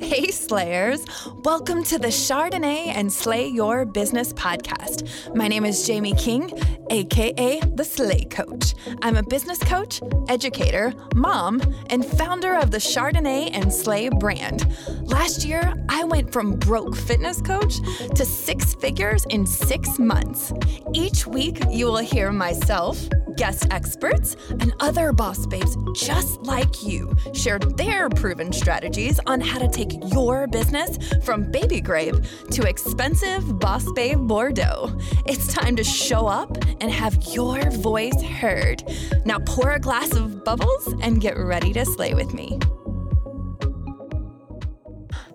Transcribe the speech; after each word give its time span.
Hey, 0.00 0.30
Slayers. 0.30 1.04
Welcome 1.44 1.84
to 1.84 1.98
the 1.98 2.08
Chardonnay 2.08 2.86
and 2.88 3.12
Slay 3.12 3.46
Your 3.48 3.84
Business 3.84 4.32
podcast. 4.32 5.34
My 5.34 5.46
name 5.46 5.66
is 5.66 5.86
Jamie 5.86 6.14
King, 6.14 6.50
aka 6.90 7.60
the 7.74 7.84
Slay 7.84 8.24
Coach. 8.24 8.74
I'm 9.02 9.16
a 9.16 9.22
business 9.22 9.58
coach, 9.58 10.00
educator, 10.28 10.94
mom, 11.14 11.60
and 11.90 12.04
founder 12.04 12.54
of 12.54 12.70
the 12.70 12.78
Chardonnay 12.78 13.50
and 13.52 13.72
Slay 13.72 14.08
brand. 14.08 14.74
Last 15.02 15.44
year, 15.44 15.74
I 15.90 16.04
went 16.04 16.32
from 16.32 16.56
broke 16.56 16.96
fitness 16.96 17.42
coach 17.42 17.76
to 18.14 18.24
six 18.24 18.74
figures 18.74 19.26
in 19.26 19.46
six 19.46 19.98
months. 19.98 20.52
Each 20.94 21.26
week, 21.26 21.62
you 21.70 21.86
will 21.86 21.98
hear 21.98 22.32
myself, 22.32 22.98
guest 23.40 23.66
experts, 23.70 24.36
and 24.50 24.74
other 24.80 25.14
boss 25.14 25.46
babes 25.46 25.74
just 25.94 26.42
like 26.42 26.82
you 26.82 27.10
share 27.32 27.58
their 27.58 28.10
proven 28.10 28.52
strategies 28.52 29.18
on 29.26 29.40
how 29.40 29.58
to 29.58 29.66
take 29.66 29.92
your 30.12 30.46
business 30.46 30.98
from 31.24 31.50
baby 31.50 31.80
grape 31.80 32.16
to 32.50 32.68
expensive 32.68 33.58
boss 33.58 33.90
babe 33.92 34.18
Bordeaux. 34.28 34.94
It's 35.24 35.54
time 35.54 35.74
to 35.76 35.84
show 35.84 36.26
up 36.26 36.54
and 36.82 36.90
have 36.90 37.14
your 37.32 37.70
voice 37.70 38.20
heard. 38.20 38.82
Now 39.24 39.38
pour 39.38 39.72
a 39.72 39.80
glass 39.80 40.14
of 40.14 40.44
bubbles 40.44 40.94
and 41.00 41.18
get 41.18 41.38
ready 41.38 41.72
to 41.72 41.86
slay 41.86 42.12
with 42.12 42.34
me. 42.34 42.58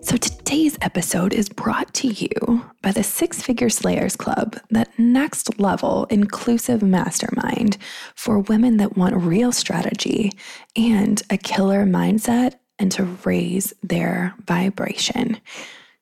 So, 0.06 0.18
today's 0.18 0.78
episode 0.82 1.34
is 1.34 1.50
brought 1.50 1.92
to 1.96 2.08
you 2.08 2.64
by 2.84 2.92
the 2.92 3.02
Six 3.02 3.42
Figure 3.42 3.72
Slayers 3.72 4.16
Club, 4.16 4.56
that 4.70 5.00
next 5.00 5.60
level 5.60 6.06
inclusive 6.12 6.84
mastermind 6.84 7.78
for 8.14 8.38
women 8.38 8.78
that 8.78 8.96
want 8.96 9.16
real 9.16 9.52
strategy 9.52 10.32
and 10.76 11.24
a 11.32 11.38
killer 11.38 11.88
mindset 11.88 12.54
and 12.78 12.92
to 12.92 13.04
raise 13.26 13.74
their 13.82 14.36
vibration. 14.46 15.42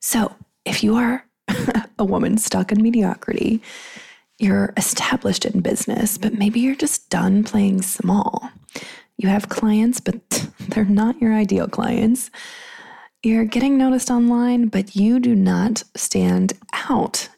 So, 0.00 0.36
if 0.66 0.84
you 0.84 0.96
are 0.96 1.24
a 1.98 2.04
woman 2.04 2.36
stuck 2.36 2.72
in 2.72 2.82
mediocrity, 2.82 3.62
you're 4.38 4.74
established 4.76 5.46
in 5.46 5.62
business, 5.62 6.18
but 6.18 6.34
maybe 6.34 6.60
you're 6.60 6.76
just 6.76 7.08
done 7.08 7.42
playing 7.42 7.80
small. 7.80 8.50
You 9.16 9.30
have 9.30 9.48
clients, 9.48 9.98
but 9.98 10.46
they're 10.60 10.84
not 10.84 11.22
your 11.22 11.32
ideal 11.32 11.68
clients 11.68 12.30
you're 13.24 13.44
getting 13.44 13.78
noticed 13.78 14.10
online, 14.10 14.68
but 14.68 14.94
you 14.94 15.20
do 15.20 15.34
not 15.34 15.82
stand 15.96 16.52
out. 16.72 17.28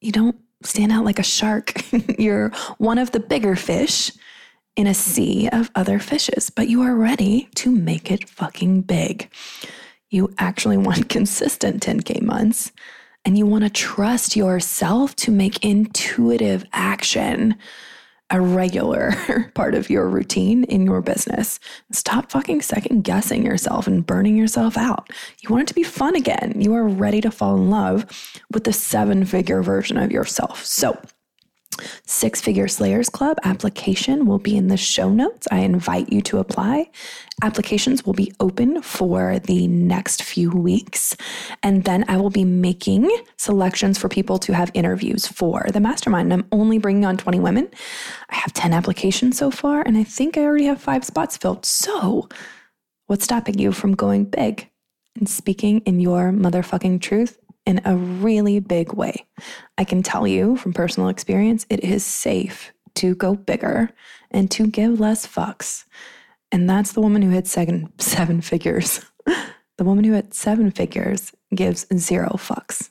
You 0.00 0.12
don't 0.12 0.36
stand 0.62 0.92
out 0.92 1.04
like 1.04 1.18
a 1.18 1.24
shark. 1.24 1.84
You're 2.18 2.50
one 2.78 2.98
of 2.98 3.10
the 3.12 3.20
bigger 3.20 3.56
fish 3.56 4.12
in 4.76 4.86
a 4.86 4.94
sea 4.94 5.48
of 5.52 5.70
other 5.74 5.98
fishes, 5.98 6.50
but 6.50 6.68
you 6.68 6.82
are 6.82 6.96
ready 6.96 7.48
to 7.56 7.70
make 7.70 8.10
it 8.10 8.28
fucking 8.28 8.82
big. 8.82 9.30
You 10.10 10.32
actually 10.38 10.78
want 10.78 11.08
consistent 11.08 11.82
10K 11.82 12.22
months 12.22 12.72
and 13.24 13.38
you 13.38 13.46
want 13.46 13.64
to 13.64 13.70
trust 13.70 14.36
yourself 14.36 15.16
to 15.16 15.30
make 15.30 15.64
intuitive 15.64 16.64
action 16.72 17.56
a 18.30 18.40
regular 18.40 19.50
part 19.54 19.74
of 19.74 19.90
your 19.90 20.08
routine 20.08 20.64
in 20.64 20.84
your 20.84 21.00
business. 21.02 21.60
Stop 21.92 22.30
fucking 22.30 22.62
second 22.62 23.04
guessing 23.04 23.44
yourself 23.44 23.86
and 23.86 24.06
burning 24.06 24.36
yourself 24.36 24.76
out. 24.76 25.10
You 25.40 25.50
want 25.50 25.62
it 25.62 25.68
to 25.68 25.74
be 25.74 25.82
fun 25.82 26.16
again. 26.16 26.60
You 26.60 26.74
are 26.74 26.88
ready 26.88 27.20
to 27.20 27.30
fall 27.30 27.56
in 27.56 27.70
love 27.70 28.06
with 28.50 28.64
the 28.64 28.72
seven 28.72 29.24
figure 29.24 29.62
version 29.62 29.96
of 29.96 30.10
yourself. 30.10 30.64
So, 30.64 30.98
Six 32.06 32.40
Figure 32.40 32.68
Slayers 32.68 33.08
Club 33.08 33.38
application 33.44 34.26
will 34.26 34.38
be 34.38 34.56
in 34.56 34.68
the 34.68 34.76
show 34.76 35.08
notes. 35.08 35.46
I 35.50 35.60
invite 35.60 36.12
you 36.12 36.20
to 36.22 36.38
apply. 36.38 36.90
Applications 37.42 38.04
will 38.04 38.12
be 38.12 38.32
open 38.40 38.82
for 38.82 39.38
the 39.38 39.66
next 39.66 40.22
few 40.22 40.50
weeks. 40.50 41.16
And 41.62 41.84
then 41.84 42.04
I 42.08 42.16
will 42.16 42.30
be 42.30 42.44
making 42.44 43.10
selections 43.36 43.98
for 43.98 44.08
people 44.08 44.38
to 44.38 44.54
have 44.54 44.70
interviews 44.74 45.26
for 45.26 45.66
the 45.72 45.80
mastermind. 45.80 46.32
I'm 46.32 46.46
only 46.52 46.78
bringing 46.78 47.04
on 47.04 47.16
20 47.16 47.40
women. 47.40 47.68
I 48.30 48.36
have 48.36 48.52
10 48.52 48.72
applications 48.72 49.36
so 49.36 49.50
far, 49.50 49.82
and 49.82 49.96
I 49.96 50.04
think 50.04 50.36
I 50.36 50.42
already 50.42 50.66
have 50.66 50.80
five 50.80 51.04
spots 51.04 51.36
filled. 51.36 51.66
So, 51.66 52.28
what's 53.06 53.24
stopping 53.24 53.58
you 53.58 53.72
from 53.72 53.94
going 53.94 54.24
big 54.24 54.70
and 55.16 55.28
speaking 55.28 55.80
in 55.80 56.00
your 56.00 56.32
motherfucking 56.32 57.00
truth 57.00 57.38
in 57.66 57.80
a 57.84 57.96
really 57.96 58.60
big 58.60 58.92
way. 58.92 59.26
I 59.78 59.84
can 59.84 60.02
tell 60.02 60.26
you 60.26 60.56
from 60.56 60.72
personal 60.72 61.08
experience, 61.08 61.66
it 61.70 61.80
is 61.80 62.04
safe 62.04 62.72
to 62.96 63.14
go 63.14 63.34
bigger 63.34 63.90
and 64.30 64.50
to 64.52 64.66
give 64.66 65.00
less 65.00 65.26
fucks. 65.26 65.84
And 66.52 66.68
that's 66.68 66.92
the 66.92 67.00
woman 67.00 67.22
who 67.22 67.30
hit 67.30 67.46
seven, 67.46 67.92
seven 67.98 68.40
figures. 68.40 69.00
the 69.26 69.84
woman 69.84 70.04
who 70.04 70.12
hit 70.12 70.34
seven 70.34 70.70
figures 70.70 71.32
gives 71.54 71.86
zero 71.96 72.30
fucks. 72.36 72.90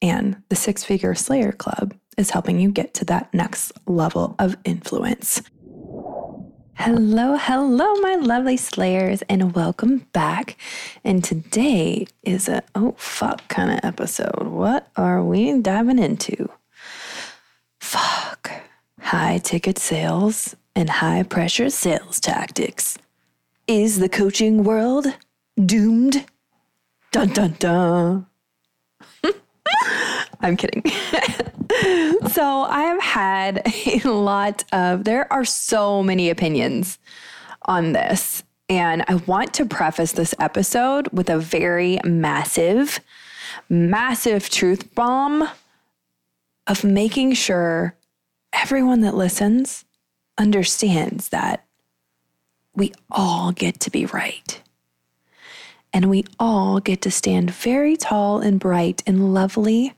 And 0.00 0.42
the 0.48 0.56
Six 0.56 0.84
Figure 0.84 1.14
Slayer 1.14 1.52
Club 1.52 1.94
is 2.16 2.30
helping 2.30 2.60
you 2.60 2.70
get 2.70 2.94
to 2.94 3.04
that 3.06 3.32
next 3.34 3.72
level 3.86 4.36
of 4.38 4.56
influence. 4.64 5.42
Hello, 6.80 7.36
hello, 7.36 7.96
my 7.96 8.14
lovely 8.14 8.56
slayers, 8.56 9.22
and 9.22 9.52
welcome 9.52 10.06
back. 10.12 10.56
And 11.02 11.24
today 11.24 12.06
is 12.22 12.48
a 12.48 12.62
oh 12.76 12.94
fuck 12.96 13.48
kind 13.48 13.72
of 13.72 13.80
episode. 13.82 14.46
What 14.46 14.86
are 14.96 15.20
we 15.20 15.60
diving 15.60 15.98
into? 15.98 16.48
Fuck. 17.80 18.52
High 19.00 19.38
ticket 19.38 19.76
sales 19.80 20.54
and 20.76 20.88
high 20.88 21.24
pressure 21.24 21.68
sales 21.68 22.20
tactics. 22.20 22.96
Is 23.66 23.98
the 23.98 24.08
coaching 24.08 24.62
world 24.62 25.08
doomed? 25.56 26.26
Dun 27.10 27.30
dun 27.30 27.56
dun. 27.58 28.26
I'm 30.40 30.56
kidding. 30.56 30.82
so 32.30 32.62
I 32.62 32.82
have 32.82 33.02
had 33.02 33.62
a 34.04 34.08
lot 34.08 34.64
of, 34.72 35.04
there 35.04 35.30
are 35.32 35.44
so 35.44 36.02
many 36.02 36.30
opinions 36.30 36.98
on 37.62 37.92
this. 37.92 38.42
And 38.68 39.04
I 39.08 39.14
want 39.14 39.54
to 39.54 39.66
preface 39.66 40.12
this 40.12 40.34
episode 40.38 41.08
with 41.08 41.30
a 41.30 41.38
very 41.38 41.98
massive, 42.04 43.00
massive 43.68 44.50
truth 44.50 44.94
bomb 44.94 45.48
of 46.66 46.84
making 46.84 47.32
sure 47.32 47.94
everyone 48.52 49.00
that 49.00 49.14
listens 49.14 49.84
understands 50.36 51.30
that 51.30 51.64
we 52.74 52.92
all 53.10 53.52
get 53.52 53.80
to 53.80 53.90
be 53.90 54.06
right. 54.06 54.62
And 55.92 56.10
we 56.10 56.24
all 56.38 56.80
get 56.80 57.02
to 57.02 57.10
stand 57.10 57.50
very 57.50 57.96
tall 57.96 58.40
and 58.40 58.60
bright 58.60 59.02
and 59.06 59.32
lovely 59.32 59.94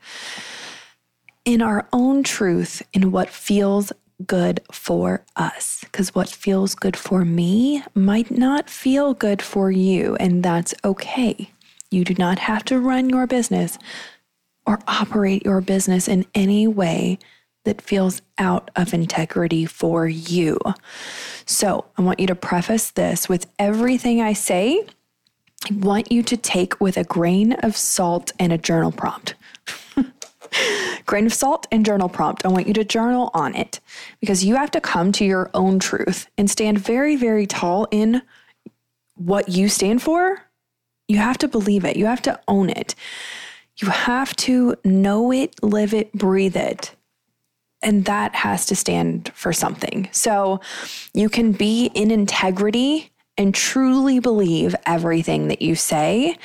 in 1.44 1.62
our 1.62 1.88
own 1.92 2.22
truth 2.22 2.82
in 2.92 3.10
what 3.10 3.28
feels 3.28 3.92
good 4.26 4.60
for 4.70 5.24
us. 5.36 5.80
Because 5.82 6.14
what 6.14 6.28
feels 6.28 6.74
good 6.74 6.96
for 6.96 7.24
me 7.24 7.82
might 7.94 8.30
not 8.30 8.68
feel 8.68 9.14
good 9.14 9.42
for 9.42 9.70
you, 9.70 10.16
and 10.16 10.42
that's 10.42 10.74
okay. 10.84 11.50
You 11.90 12.04
do 12.04 12.14
not 12.14 12.38
have 12.38 12.64
to 12.66 12.78
run 12.78 13.08
your 13.08 13.26
business 13.26 13.78
or 14.66 14.78
operate 14.86 15.44
your 15.44 15.60
business 15.60 16.06
in 16.06 16.26
any 16.34 16.66
way 16.66 17.18
that 17.64 17.82
feels 17.82 18.22
out 18.38 18.70
of 18.76 18.94
integrity 18.94 19.66
for 19.66 20.06
you. 20.06 20.58
So, 21.44 21.86
I 21.98 22.02
want 22.02 22.20
you 22.20 22.26
to 22.28 22.34
preface 22.34 22.90
this 22.90 23.28
with 23.28 23.46
everything 23.58 24.20
I 24.22 24.32
say. 24.32 24.86
I 25.68 25.74
want 25.74 26.10
you 26.10 26.22
to 26.22 26.36
take 26.36 26.80
with 26.80 26.96
a 26.96 27.04
grain 27.04 27.52
of 27.52 27.76
salt 27.76 28.32
and 28.38 28.52
a 28.52 28.58
journal 28.58 28.92
prompt. 28.92 29.34
grain 31.06 31.26
of 31.26 31.34
salt 31.34 31.66
and 31.70 31.84
journal 31.84 32.08
prompt. 32.08 32.44
I 32.44 32.48
want 32.48 32.66
you 32.66 32.72
to 32.74 32.84
journal 32.84 33.30
on 33.34 33.54
it 33.54 33.80
because 34.20 34.42
you 34.44 34.56
have 34.56 34.70
to 34.72 34.80
come 34.80 35.12
to 35.12 35.24
your 35.24 35.50
own 35.52 35.78
truth 35.78 36.28
and 36.38 36.50
stand 36.50 36.78
very, 36.78 37.14
very 37.14 37.46
tall 37.46 37.86
in 37.90 38.22
what 39.16 39.50
you 39.50 39.68
stand 39.68 40.02
for. 40.02 40.42
You 41.08 41.18
have 41.18 41.38
to 41.38 41.48
believe 41.48 41.84
it, 41.84 41.96
you 41.96 42.06
have 42.06 42.22
to 42.22 42.40
own 42.48 42.70
it. 42.70 42.94
You 43.76 43.88
have 43.88 44.36
to 44.36 44.76
know 44.84 45.32
it, 45.32 45.62
live 45.62 45.94
it, 45.94 46.12
breathe 46.12 46.56
it. 46.56 46.94
And 47.82 48.04
that 48.04 48.34
has 48.34 48.66
to 48.66 48.76
stand 48.76 49.30
for 49.34 49.52
something. 49.52 50.08
So 50.12 50.60
you 51.14 51.28
can 51.28 51.52
be 51.52 51.86
in 51.94 52.10
integrity 52.10 53.10
and 53.40 53.54
truly 53.54 54.18
believe 54.18 54.76
everything 54.84 55.48
that 55.48 55.62
you 55.62 55.74
say, 55.74 56.36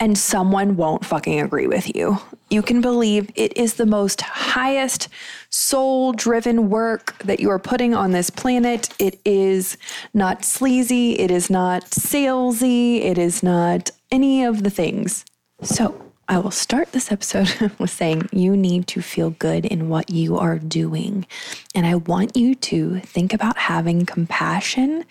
and 0.00 0.16
someone 0.16 0.74
won't 0.74 1.04
fucking 1.04 1.38
agree 1.38 1.66
with 1.66 1.94
you. 1.94 2.16
You 2.48 2.62
can 2.62 2.80
believe 2.80 3.30
it 3.34 3.54
is 3.58 3.74
the 3.74 3.84
most 3.84 4.22
highest 4.22 5.10
soul 5.50 6.14
driven 6.14 6.70
work 6.70 7.18
that 7.24 7.40
you 7.40 7.50
are 7.50 7.58
putting 7.58 7.94
on 7.94 8.12
this 8.12 8.30
planet. 8.30 8.88
It 8.98 9.20
is 9.22 9.76
not 10.14 10.42
sleazy, 10.42 11.18
it 11.18 11.30
is 11.30 11.50
not 11.50 11.84
salesy, 11.90 13.04
it 13.04 13.18
is 13.18 13.42
not 13.42 13.90
any 14.10 14.42
of 14.42 14.62
the 14.62 14.70
things. 14.70 15.26
So, 15.60 16.06
I 16.26 16.38
will 16.38 16.52
start 16.52 16.92
this 16.92 17.12
episode 17.12 17.72
with 17.78 17.90
saying 17.90 18.30
you 18.32 18.56
need 18.56 18.86
to 18.86 19.02
feel 19.02 19.30
good 19.30 19.66
in 19.66 19.90
what 19.90 20.08
you 20.08 20.38
are 20.38 20.58
doing. 20.58 21.26
And 21.74 21.84
I 21.84 21.96
want 21.96 22.34
you 22.34 22.54
to 22.54 23.00
think 23.00 23.34
about 23.34 23.58
having 23.58 24.06
compassion 24.06 25.04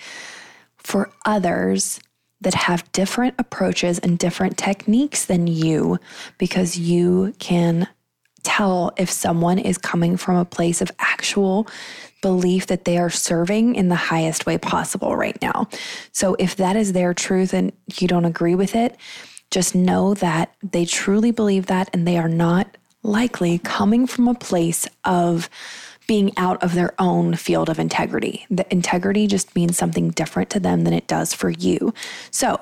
for 0.90 1.12
others 1.24 2.00
that 2.42 2.56
have 2.56 2.92
different 2.94 3.36
approaches 3.38 4.00
and 4.00 4.18
different 4.18 4.58
techniques 4.58 5.26
than 5.26 5.46
you 5.46 6.00
because 6.40 6.80
you 6.80 7.32
can 7.38 7.88
tell 8.42 8.92
if 8.98 9.08
someone 9.08 9.60
is 9.60 9.78
coming 9.78 10.18
from 10.18 10.36
a 10.36 10.46
place 10.46 10.82
of 10.82 10.92
actual 10.98 11.68
belief 12.24 12.66
that 12.66 12.86
they 12.86 12.98
are 12.98 13.12
serving 13.12 13.76
in 13.76 13.90
the 13.90 13.96
highest 13.96 14.48
way 14.48 14.58
possible 14.58 15.16
right 15.16 15.40
now. 15.44 15.68
So 16.12 16.36
if 16.40 16.56
that 16.56 16.76
is 16.76 16.94
their 16.94 17.14
truth 17.14 17.54
and 17.54 17.72
you 18.00 18.08
don't 18.08 18.26
agree 18.26 18.56
with 18.56 18.76
it, 18.76 18.98
just 19.52 19.76
know 19.76 20.16
that 20.16 20.56
they 20.64 20.86
truly 20.86 21.30
believe 21.30 21.68
that 21.68 21.92
and 21.94 22.08
they 22.08 22.18
are 22.18 22.30
not 22.30 22.78
likely 23.04 23.60
coming 23.60 24.08
from 24.08 24.28
a 24.28 24.34
place 24.34 24.88
of 25.04 25.52
being 26.10 26.36
out 26.38 26.64
of 26.64 26.74
their 26.74 26.96
own 26.98 27.36
field 27.36 27.70
of 27.70 27.78
integrity. 27.78 28.44
The 28.50 28.66
integrity 28.74 29.28
just 29.28 29.56
means 29.56 29.78
something 29.78 30.10
different 30.10 30.50
to 30.50 30.60
them 30.60 30.84
than 30.84 30.92
it 30.92 31.06
does 31.06 31.36
for 31.36 31.52
you. 31.52 31.94
So, 32.32 32.60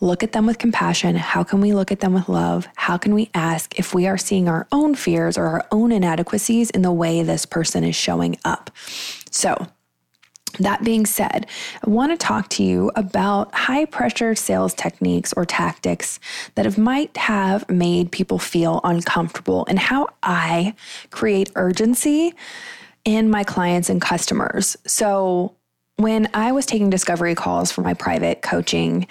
look 0.00 0.22
at 0.22 0.32
them 0.32 0.46
with 0.46 0.56
compassion. 0.56 1.14
How 1.16 1.44
can 1.44 1.60
we 1.60 1.74
look 1.74 1.92
at 1.92 2.00
them 2.00 2.14
with 2.14 2.30
love? 2.30 2.66
How 2.76 2.96
can 2.96 3.14
we 3.14 3.28
ask 3.34 3.78
if 3.78 3.92
we 3.92 4.06
are 4.06 4.16
seeing 4.16 4.48
our 4.48 4.66
own 4.72 4.94
fears 4.94 5.36
or 5.36 5.44
our 5.44 5.66
own 5.70 5.92
inadequacies 5.92 6.70
in 6.70 6.80
the 6.80 6.90
way 6.90 7.22
this 7.22 7.44
person 7.44 7.84
is 7.84 7.94
showing 7.94 8.38
up? 8.46 8.70
So, 9.30 9.66
that 10.58 10.82
being 10.84 11.06
said, 11.06 11.46
I 11.84 11.90
want 11.90 12.12
to 12.12 12.16
talk 12.16 12.48
to 12.50 12.62
you 12.62 12.90
about 12.96 13.54
high 13.54 13.84
pressure 13.84 14.34
sales 14.34 14.74
techniques 14.74 15.32
or 15.34 15.44
tactics 15.44 16.20
that 16.54 16.64
have, 16.64 16.78
might 16.78 17.16
have 17.16 17.68
made 17.70 18.12
people 18.12 18.38
feel 18.38 18.80
uncomfortable 18.84 19.64
and 19.68 19.78
how 19.78 20.08
I 20.22 20.74
create 21.10 21.50
urgency 21.54 22.34
in 23.04 23.30
my 23.30 23.44
clients 23.44 23.88
and 23.88 24.00
customers. 24.00 24.76
So, 24.86 25.54
when 26.02 26.28
I 26.34 26.52
was 26.52 26.66
taking 26.66 26.90
discovery 26.90 27.34
calls 27.34 27.70
for 27.70 27.82
my 27.82 27.94
private 27.94 28.42
coaching, 28.42 29.06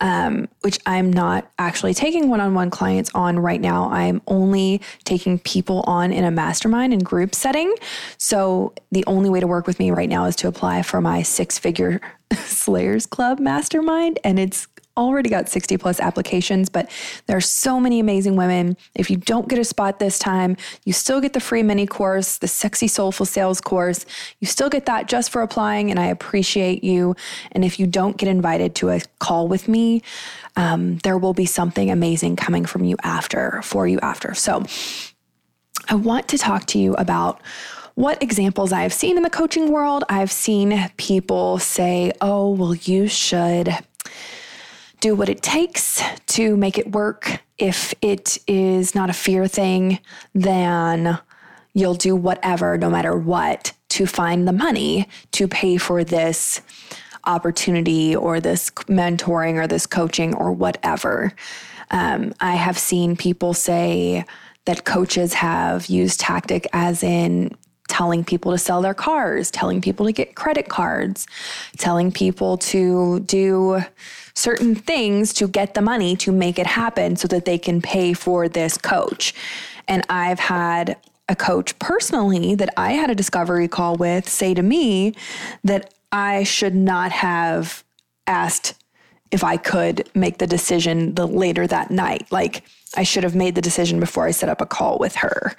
um, 0.00 0.48
which 0.60 0.78
I'm 0.86 1.12
not 1.12 1.50
actually 1.58 1.94
taking 1.94 2.28
one 2.28 2.40
on 2.40 2.54
one 2.54 2.70
clients 2.70 3.10
on 3.14 3.38
right 3.38 3.60
now, 3.60 3.90
I'm 3.90 4.20
only 4.26 4.80
taking 5.04 5.38
people 5.38 5.82
on 5.86 6.12
in 6.12 6.24
a 6.24 6.30
mastermind 6.30 6.92
and 6.92 7.04
group 7.04 7.34
setting. 7.34 7.74
So 8.18 8.74
the 8.92 9.04
only 9.06 9.30
way 9.30 9.40
to 9.40 9.46
work 9.46 9.66
with 9.66 9.78
me 9.78 9.90
right 9.90 10.08
now 10.08 10.26
is 10.26 10.36
to 10.36 10.48
apply 10.48 10.82
for 10.82 11.00
my 11.00 11.22
six 11.22 11.58
figure 11.58 12.00
Slayers 12.34 13.06
Club 13.06 13.38
mastermind. 13.38 14.18
And 14.22 14.38
it's 14.38 14.66
already 14.96 15.28
got 15.28 15.48
60 15.48 15.76
plus 15.78 16.00
applications, 16.00 16.68
but 16.68 16.90
there 17.26 17.36
are 17.36 17.40
so 17.40 17.80
many 17.80 17.98
amazing 18.00 18.36
women. 18.36 18.76
If 18.94 19.10
you 19.10 19.16
don't 19.16 19.48
get 19.48 19.58
a 19.58 19.64
spot 19.64 19.98
this 19.98 20.18
time, 20.18 20.56
you 20.84 20.92
still 20.92 21.20
get 21.20 21.32
the 21.32 21.40
free 21.40 21.62
mini 21.62 21.86
course, 21.86 22.38
the 22.38 22.48
sexy 22.48 22.86
soulful 22.86 23.26
sales 23.26 23.60
course. 23.60 24.06
You 24.40 24.46
still 24.46 24.70
get 24.70 24.86
that 24.86 25.08
just 25.08 25.30
for 25.30 25.42
applying, 25.42 25.90
and 25.90 25.98
I 25.98 26.06
appreciate 26.06 26.84
you. 26.84 27.16
And 27.52 27.64
if 27.64 27.80
you 27.80 27.86
don't 27.86 28.16
get 28.16 28.28
invited 28.28 28.74
to 28.76 28.90
a 28.90 29.00
call 29.18 29.48
with 29.48 29.68
me, 29.68 30.02
um, 30.56 30.98
there 30.98 31.18
will 31.18 31.34
be 31.34 31.46
something 31.46 31.90
amazing 31.90 32.36
coming 32.36 32.64
from 32.64 32.84
you 32.84 32.96
after, 33.02 33.60
for 33.62 33.88
you 33.88 33.98
after. 34.00 34.34
So 34.34 34.64
I 35.88 35.96
want 35.96 36.28
to 36.28 36.38
talk 36.38 36.66
to 36.66 36.78
you 36.78 36.94
about 36.94 37.40
what 37.94 38.22
examples 38.22 38.72
I 38.72 38.82
have 38.82 38.92
seen 38.92 39.16
in 39.16 39.22
the 39.22 39.30
coaching 39.30 39.70
world. 39.70 40.04
I've 40.08 40.32
seen 40.32 40.90
people 40.96 41.58
say, 41.58 42.12
oh, 42.20 42.50
well, 42.50 42.74
you 42.74 43.06
should 43.06 43.76
do 45.04 45.14
what 45.14 45.28
it 45.28 45.42
takes 45.42 46.02
to 46.24 46.56
make 46.56 46.78
it 46.78 46.92
work. 46.92 47.42
If 47.58 47.92
it 48.00 48.38
is 48.46 48.94
not 48.94 49.10
a 49.10 49.12
fear 49.12 49.46
thing, 49.46 49.98
then 50.34 51.18
you'll 51.74 51.92
do 51.92 52.16
whatever, 52.16 52.78
no 52.78 52.88
matter 52.88 53.14
what, 53.14 53.74
to 53.90 54.06
find 54.06 54.48
the 54.48 54.52
money 54.52 55.06
to 55.32 55.46
pay 55.46 55.76
for 55.76 56.04
this 56.04 56.62
opportunity 57.24 58.16
or 58.16 58.40
this 58.40 58.70
mentoring 58.88 59.56
or 59.62 59.66
this 59.66 59.84
coaching 59.84 60.34
or 60.36 60.52
whatever. 60.52 61.34
Um, 61.90 62.32
I 62.40 62.54
have 62.54 62.78
seen 62.78 63.14
people 63.14 63.52
say 63.52 64.24
that 64.64 64.86
coaches 64.86 65.34
have 65.34 65.84
used 65.84 66.18
tactic 66.18 66.66
as 66.72 67.02
in 67.02 67.54
telling 67.94 68.24
people 68.24 68.50
to 68.50 68.58
sell 68.58 68.82
their 68.82 68.92
cars, 68.92 69.52
telling 69.52 69.80
people 69.80 70.04
to 70.04 70.10
get 70.10 70.34
credit 70.34 70.68
cards, 70.68 71.28
telling 71.78 72.10
people 72.10 72.58
to 72.58 73.20
do 73.20 73.80
certain 74.34 74.74
things 74.74 75.32
to 75.32 75.46
get 75.46 75.74
the 75.74 75.80
money 75.80 76.16
to 76.16 76.32
make 76.32 76.58
it 76.58 76.66
happen 76.66 77.14
so 77.14 77.28
that 77.28 77.44
they 77.44 77.56
can 77.56 77.80
pay 77.80 78.12
for 78.12 78.48
this 78.48 78.76
coach. 78.76 79.32
And 79.86 80.02
I've 80.08 80.40
had 80.40 80.96
a 81.28 81.36
coach 81.36 81.78
personally 81.78 82.56
that 82.56 82.70
I 82.76 82.94
had 82.94 83.10
a 83.10 83.14
discovery 83.14 83.68
call 83.68 83.94
with 83.94 84.28
say 84.28 84.54
to 84.54 84.62
me 84.62 85.14
that 85.62 85.94
I 86.10 86.42
should 86.42 86.74
not 86.74 87.12
have 87.12 87.84
asked 88.26 88.74
if 89.30 89.44
I 89.44 89.56
could 89.56 90.10
make 90.14 90.38
the 90.38 90.48
decision 90.48 91.14
the 91.14 91.28
later 91.28 91.64
that 91.68 91.92
night. 91.92 92.26
Like 92.32 92.64
I 92.96 93.02
should 93.02 93.24
have 93.24 93.34
made 93.34 93.54
the 93.54 93.62
decision 93.62 94.00
before 94.00 94.26
I 94.26 94.30
set 94.30 94.48
up 94.48 94.60
a 94.60 94.66
call 94.66 94.98
with 94.98 95.16
her. 95.16 95.54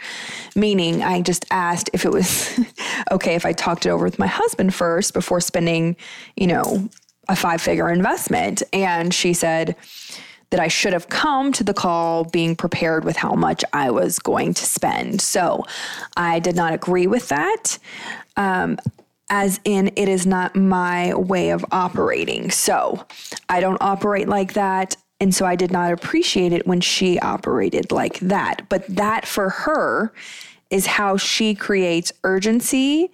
Meaning 0.55 1.03
I 1.03 1.21
just 1.21 1.45
asked 1.51 1.89
if 1.93 2.05
it 2.05 2.11
was 2.11 2.59
okay 3.11 3.35
if 3.35 3.45
I 3.45 3.53
talked 3.53 3.85
it 3.85 3.89
over 3.89 4.05
with 4.05 4.19
my 4.19 4.27
husband 4.27 4.73
first 4.73 5.13
before 5.13 5.41
spending, 5.41 5.95
you 6.35 6.47
know, 6.47 6.89
a 7.27 7.35
five 7.35 7.61
figure 7.61 7.89
investment. 7.89 8.63
And 8.71 9.13
she 9.13 9.33
said 9.33 9.75
that 10.51 10.59
I 10.59 10.67
should 10.67 10.93
have 10.93 11.09
come 11.09 11.51
to 11.53 11.63
the 11.63 11.73
call 11.73 12.23
being 12.25 12.55
prepared 12.55 13.03
with 13.03 13.17
how 13.17 13.33
much 13.33 13.63
I 13.73 13.91
was 13.91 14.19
going 14.19 14.53
to 14.53 14.65
spend. 14.65 15.21
So 15.21 15.63
I 16.15 16.39
did 16.39 16.55
not 16.55 16.73
agree 16.73 17.07
with 17.07 17.29
that. 17.29 17.77
Um, 18.37 18.77
as 19.29 19.59
in, 19.63 19.91
it 19.95 20.07
is 20.07 20.27
not 20.27 20.55
my 20.55 21.15
way 21.15 21.49
of 21.49 21.65
operating. 21.71 22.51
So 22.51 23.05
I 23.49 23.59
don't 23.59 23.81
operate 23.81 24.29
like 24.29 24.53
that. 24.53 24.97
And 25.19 25.33
so 25.33 25.45
I 25.45 25.55
did 25.55 25.71
not 25.71 25.91
appreciate 25.91 26.51
it 26.51 26.67
when 26.67 26.81
she 26.81 27.19
operated 27.19 27.91
like 27.91 28.19
that. 28.19 28.67
But 28.69 28.85
that 28.87 29.25
for 29.25 29.49
her 29.49 30.11
is 30.69 30.85
how 30.85 31.17
she 31.17 31.55
creates 31.55 32.11
urgency 32.23 33.11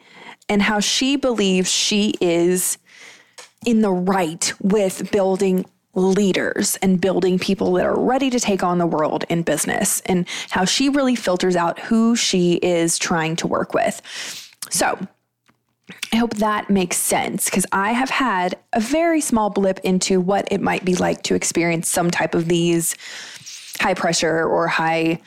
and 0.50 0.62
how 0.62 0.80
she 0.80 1.15
believes 1.15 1.71
she 1.71 2.13
is 2.19 2.77
in 3.65 3.81
the 3.81 3.92
right 3.92 4.53
with 4.62 5.12
building 5.12 5.65
leaders 5.94 6.77
and 6.77 7.01
building 7.01 7.38
people 7.38 7.74
that 7.74 7.86
are 7.86 8.00
ready 8.00 8.30
to 8.30 8.39
take 8.39 8.63
on 8.63 8.77
the 8.77 8.88
world 8.88 9.25
in 9.30 9.44
business 9.44 10.01
and 10.06 10.25
how 10.50 10.65
she 10.65 10.89
really 10.89 11.15
filters 11.15 11.56
out 11.56 11.77
who 11.80 12.15
she 12.15 12.54
is 12.56 12.97
trying 12.97 13.36
to 13.36 13.47
work 13.47 13.74
with. 13.74 14.01
So, 14.69 14.97
I 16.13 16.18
hope 16.18 16.36
that 16.36 16.69
makes 16.69 16.98
sense 16.98 17.45
because 17.45 17.66
I 17.72 17.92
have 17.92 18.10
had 18.10 18.57
a 18.74 18.80
very 18.80 19.22
small 19.22 19.50
blip 19.50 19.80
into 19.80 20.19
what 20.19 20.48
it 20.51 20.62
might 20.62 20.86
be 20.86 20.95
like 20.95 21.24
to 21.24 21.36
experience 21.36 21.89
some 21.89 22.12
type 22.12 22.36
of 22.36 22.48
these 22.48 22.95
high 23.80 23.94
pressure 23.94 24.44
or 24.44 24.68
high, 24.68 25.19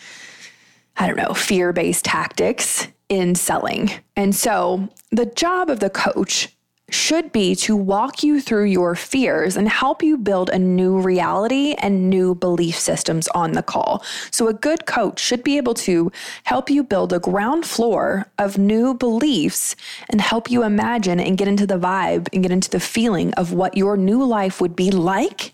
I 0.97 1.07
don't 1.07 1.17
know, 1.17 1.35
fear 1.35 1.73
based 1.73 2.05
tactics 2.05 2.87
in 3.09 3.35
selling. 3.35 3.91
And 4.17 4.35
so 4.35 4.89
the 5.11 5.27
job 5.27 5.71
of 5.71 5.81
the 5.81 5.91
coach 5.91 6.54
should 6.95 7.33
be 7.33 7.55
to 7.57 7.75
walk 7.77 8.23
you 8.23 8.41
through 8.41 8.65
your 8.65 8.95
fears 8.95 9.57
and 9.57 9.69
help 9.69 10.03
you 10.03 10.17
build 10.17 10.49
a 10.49 10.59
new 10.59 10.99
reality 10.99 11.75
and 11.79 12.09
new 12.09 12.35
belief 12.35 12.79
systems 12.79 13.27
on 13.29 13.53
the 13.53 13.63
call. 13.63 14.03
So, 14.31 14.47
a 14.49 14.55
good 14.55 14.87
coach 14.87 15.19
should 15.19 15.43
be 15.43 15.57
able 15.57 15.75
to 15.75 16.13
help 16.45 16.71
you 16.71 16.85
build 16.85 17.13
a 17.13 17.19
ground 17.19 17.67
floor 17.67 18.27
of 18.39 18.57
new 18.57 18.95
beliefs 18.95 19.75
and 20.09 20.21
help 20.21 20.51
you 20.51 20.63
imagine 20.63 21.19
and 21.19 21.37
get 21.37 21.49
into 21.49 21.67
the 21.67 21.79
vibe 21.79 22.29
and 22.33 22.43
get 22.43 22.53
into 22.53 22.71
the 22.71 22.81
feeling 22.81 23.35
of 23.35 23.53
what 23.53 23.77
your 23.77 23.97
new 23.97 24.25
life 24.25 24.61
would 24.61 24.77
be 24.77 24.91
like 24.91 25.53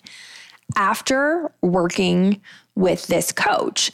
after 0.77 1.51
working 1.63 2.41
with 2.75 3.07
this 3.07 3.33
coach. 3.33 3.91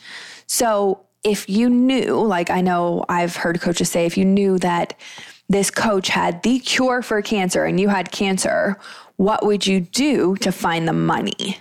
So, 0.46 1.00
if 1.22 1.48
you 1.48 1.68
knew, 1.68 2.20
like 2.20 2.50
I 2.50 2.60
know 2.60 3.04
I've 3.08 3.36
heard 3.36 3.60
coaches 3.60 3.90
say, 3.90 4.06
if 4.06 4.16
you 4.16 4.24
knew 4.24 4.58
that 4.58 4.94
this 5.48 5.70
coach 5.70 6.08
had 6.08 6.42
the 6.42 6.58
cure 6.58 7.02
for 7.02 7.22
cancer 7.22 7.64
and 7.64 7.78
you 7.78 7.88
had 7.88 8.10
cancer, 8.10 8.78
what 9.16 9.44
would 9.46 9.66
you 9.66 9.80
do 9.80 10.36
to 10.36 10.52
find 10.52 10.86
the 10.86 10.92
money? 10.92 11.58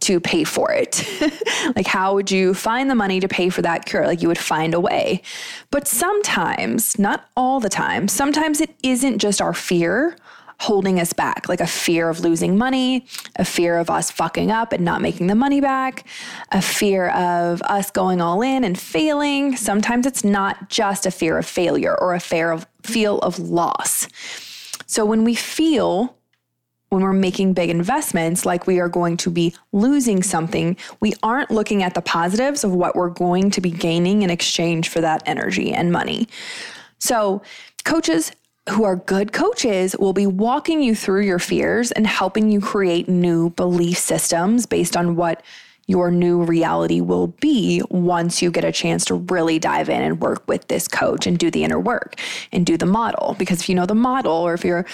to 0.00 0.20
pay 0.20 0.44
for 0.44 0.70
it. 0.70 1.02
like, 1.76 1.86
how 1.86 2.14
would 2.14 2.30
you 2.30 2.52
find 2.52 2.90
the 2.90 2.94
money 2.94 3.20
to 3.20 3.28
pay 3.28 3.48
for 3.48 3.62
that 3.62 3.86
cure? 3.86 4.06
Like, 4.06 4.20
you 4.20 4.28
would 4.28 4.36
find 4.36 4.74
a 4.74 4.80
way. 4.80 5.22
But 5.70 5.88
sometimes, 5.88 6.98
not 6.98 7.26
all 7.36 7.58
the 7.58 7.70
time, 7.70 8.08
sometimes 8.08 8.60
it 8.60 8.74
isn't 8.82 9.18
just 9.18 9.40
our 9.40 9.54
fear 9.54 10.16
holding 10.60 11.00
us 11.00 11.12
back, 11.12 11.48
like 11.48 11.60
a 11.60 11.66
fear 11.66 12.08
of 12.08 12.20
losing 12.20 12.56
money, 12.56 13.06
a 13.36 13.44
fear 13.44 13.78
of 13.78 13.90
us 13.90 14.10
fucking 14.10 14.50
up 14.50 14.72
and 14.72 14.84
not 14.84 15.02
making 15.02 15.26
the 15.26 15.34
money 15.34 15.60
back, 15.60 16.06
a 16.52 16.62
fear 16.62 17.08
of 17.10 17.60
us 17.62 17.90
going 17.90 18.20
all 18.20 18.42
in 18.42 18.64
and 18.64 18.78
failing. 18.78 19.56
Sometimes 19.56 20.06
it's 20.06 20.24
not 20.24 20.70
just 20.70 21.06
a 21.06 21.10
fear 21.10 21.38
of 21.38 21.46
failure 21.46 21.96
or 22.00 22.14
a 22.14 22.20
fear 22.20 22.50
of 22.50 22.66
feel 22.82 23.18
of 23.18 23.38
loss. 23.38 24.08
So 24.86 25.04
when 25.04 25.24
we 25.24 25.34
feel 25.34 26.16
when 26.94 27.02
we're 27.02 27.12
making 27.12 27.52
big 27.52 27.70
investments 27.70 28.46
like 28.46 28.68
we 28.68 28.78
are 28.78 28.88
going 28.88 29.16
to 29.16 29.28
be 29.28 29.52
losing 29.72 30.22
something, 30.22 30.76
we 31.00 31.12
aren't 31.24 31.50
looking 31.50 31.82
at 31.82 31.94
the 31.94 32.00
positives 32.00 32.62
of 32.62 32.72
what 32.72 32.94
we're 32.94 33.08
going 33.08 33.50
to 33.50 33.60
be 33.60 33.70
gaining 33.70 34.22
in 34.22 34.30
exchange 34.30 34.88
for 34.88 35.00
that 35.00 35.20
energy 35.26 35.72
and 35.72 35.90
money. 35.90 36.28
So, 37.00 37.42
coaches 37.84 38.30
who 38.70 38.84
are 38.84 38.96
good 38.96 39.32
coaches 39.32 39.94
will 39.98 40.12
be 40.12 40.26
walking 40.26 40.82
you 40.82 40.94
through 40.94 41.22
your 41.22 41.38
fears 41.38 41.92
and 41.92 42.06
helping 42.06 42.50
you 42.50 42.60
create 42.60 43.08
new 43.08 43.50
belief 43.50 43.98
systems 43.98 44.64
based 44.66 44.96
on 44.96 45.16
what 45.16 45.42
your 45.86 46.10
new 46.10 46.42
reality 46.42 47.00
will 47.00 47.26
be 47.26 47.82
once 47.90 48.40
you 48.40 48.50
get 48.50 48.64
a 48.64 48.72
chance 48.72 49.04
to 49.04 49.14
really 49.14 49.58
dive 49.58 49.88
in 49.90 50.00
and 50.00 50.20
work 50.20 50.42
with 50.48 50.66
this 50.68 50.88
coach 50.88 51.26
and 51.26 51.38
do 51.38 51.50
the 51.50 51.62
inner 51.62 51.78
work 51.78 52.18
and 52.52 52.64
do 52.64 52.78
the 52.78 52.86
model. 52.86 53.36
Because 53.38 53.60
if 53.60 53.68
you 53.68 53.74
know 53.74 53.84
the 53.84 53.94
model, 53.94 54.32
or 54.32 54.54
if 54.54 54.64
you're 54.64 54.86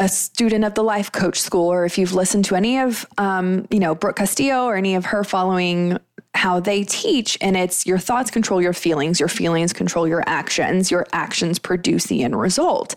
a 0.00 0.08
student 0.08 0.64
of 0.64 0.74
the 0.74 0.82
life 0.82 1.12
coach 1.12 1.40
school, 1.40 1.68
or 1.68 1.84
if 1.84 1.98
you've 1.98 2.14
listened 2.14 2.44
to 2.46 2.56
any 2.56 2.78
of, 2.78 3.06
um, 3.18 3.66
you 3.70 3.78
know, 3.78 3.94
Brooke 3.94 4.16
Castillo 4.16 4.64
or 4.64 4.74
any 4.74 4.96
of 4.96 5.04
her 5.06 5.22
following 5.22 5.98
how 6.34 6.60
they 6.60 6.82
teach, 6.84 7.38
and 7.40 7.56
it's 7.56 7.86
your 7.86 7.98
thoughts 7.98 8.30
control 8.30 8.60
your 8.60 8.72
feelings, 8.72 9.20
your 9.20 9.28
feelings 9.28 9.72
control 9.72 10.08
your 10.08 10.24
actions, 10.26 10.90
your 10.90 11.06
actions 11.12 11.58
produce 11.58 12.06
the 12.06 12.24
end 12.24 12.38
result. 12.38 12.94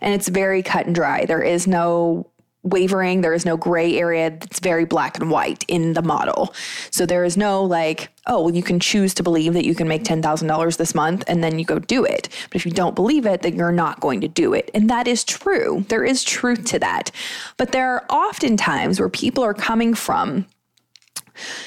And 0.00 0.12
it's 0.12 0.28
very 0.28 0.62
cut 0.62 0.86
and 0.86 0.94
dry. 0.94 1.24
There 1.24 1.42
is 1.42 1.66
no 1.66 2.26
wavering. 2.64 3.22
There 3.22 3.34
is 3.34 3.44
no 3.44 3.56
gray 3.56 3.98
area. 3.98 4.26
It's 4.26 4.60
very 4.60 4.84
black 4.84 5.18
and 5.18 5.30
white 5.30 5.64
in 5.66 5.94
the 5.94 6.02
model. 6.02 6.54
So 6.90 7.06
there 7.06 7.24
is 7.24 7.36
no 7.36 7.64
like, 7.64 8.10
oh, 8.26 8.42
well, 8.42 8.54
you 8.54 8.62
can 8.62 8.78
choose 8.78 9.14
to 9.14 9.22
believe 9.22 9.54
that 9.54 9.64
you 9.64 9.74
can 9.74 9.88
make 9.88 10.04
$10,000 10.04 10.76
this 10.76 10.94
month 10.94 11.24
and 11.26 11.42
then 11.42 11.58
you 11.58 11.64
go 11.64 11.80
do 11.80 12.04
it. 12.04 12.28
But 12.50 12.56
if 12.56 12.66
you 12.66 12.70
don't 12.70 12.94
believe 12.94 13.26
it, 13.26 13.42
then 13.42 13.56
you're 13.56 13.72
not 13.72 14.00
going 14.00 14.20
to 14.20 14.28
do 14.28 14.54
it. 14.54 14.70
And 14.74 14.88
that 14.90 15.08
is 15.08 15.24
true. 15.24 15.84
There 15.88 16.04
is 16.04 16.22
truth 16.22 16.64
to 16.66 16.78
that. 16.78 17.10
But 17.56 17.72
there 17.72 17.90
are 17.90 18.06
often 18.08 18.56
times 18.56 19.00
where 19.00 19.08
people 19.08 19.42
are 19.42 19.54
coming 19.54 19.94
from 19.94 20.46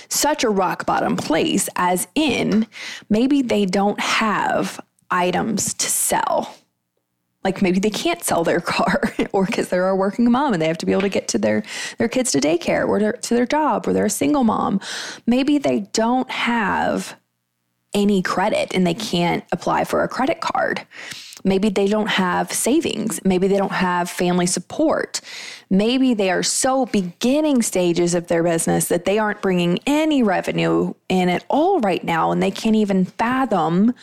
such 0.09 0.43
a 0.43 0.49
rock 0.49 0.85
bottom 0.85 1.15
place, 1.15 1.69
as 1.75 2.07
in 2.15 2.67
maybe 3.09 3.41
they 3.41 3.65
don't 3.65 3.99
have 3.99 4.79
items 5.11 5.73
to 5.75 5.89
sell. 5.89 6.55
Like 7.43 7.61
maybe 7.61 7.79
they 7.79 7.91
can't 7.91 8.23
sell 8.23 8.43
their 8.43 8.59
car 8.59 9.13
or 9.31 9.45
because 9.45 9.69
they're 9.69 9.87
a 9.87 9.95
working 9.95 10.29
mom 10.31 10.53
and 10.53 10.61
they 10.61 10.67
have 10.67 10.79
to 10.79 10.85
be 10.85 10.91
able 10.91 11.03
to 11.03 11.09
get 11.09 11.27
to 11.29 11.37
their 11.37 11.63
their 11.97 12.09
kids 12.09 12.31
to 12.31 12.39
daycare 12.39 12.87
or 12.87 13.11
to 13.13 13.33
their 13.35 13.45
job 13.45 13.87
or 13.87 13.93
they're 13.93 14.05
a 14.05 14.09
single 14.09 14.43
mom. 14.43 14.79
Maybe 15.27 15.57
they 15.57 15.81
don't 15.93 16.29
have 16.31 17.15
any 17.93 18.21
credit 18.21 18.75
and 18.75 18.85
they 18.85 18.93
can't 18.93 19.43
apply 19.51 19.85
for 19.85 20.03
a 20.03 20.07
credit 20.07 20.41
card 20.41 20.85
maybe 21.45 21.69
they 21.69 21.87
don't 21.87 22.09
have 22.09 22.51
savings 22.51 23.23
maybe 23.23 23.47
they 23.47 23.57
don't 23.57 23.71
have 23.71 24.09
family 24.09 24.45
support 24.45 25.21
maybe 25.69 26.13
they 26.13 26.29
are 26.29 26.43
so 26.43 26.85
beginning 26.87 27.61
stages 27.61 28.13
of 28.13 28.27
their 28.27 28.43
business 28.43 28.89
that 28.89 29.05
they 29.05 29.17
aren't 29.17 29.41
bringing 29.41 29.79
any 29.85 30.21
revenue 30.21 30.93
in 31.07 31.29
at 31.29 31.45
all 31.47 31.79
right 31.79 32.03
now 32.03 32.31
and 32.31 32.43
they 32.43 32.51
can't 32.51 32.75
even 32.75 33.05
fathom 33.05 33.93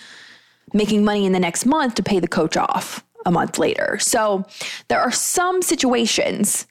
making 0.72 1.04
money 1.04 1.26
in 1.26 1.32
the 1.32 1.40
next 1.40 1.66
month 1.66 1.94
to 1.94 2.02
pay 2.02 2.18
the 2.18 2.28
coach 2.28 2.56
off 2.56 3.04
a 3.25 3.30
month 3.30 3.58
later. 3.58 3.99
So 4.00 4.44
there 4.88 5.00
are 5.00 5.12
some 5.12 5.62
situations, 5.62 6.66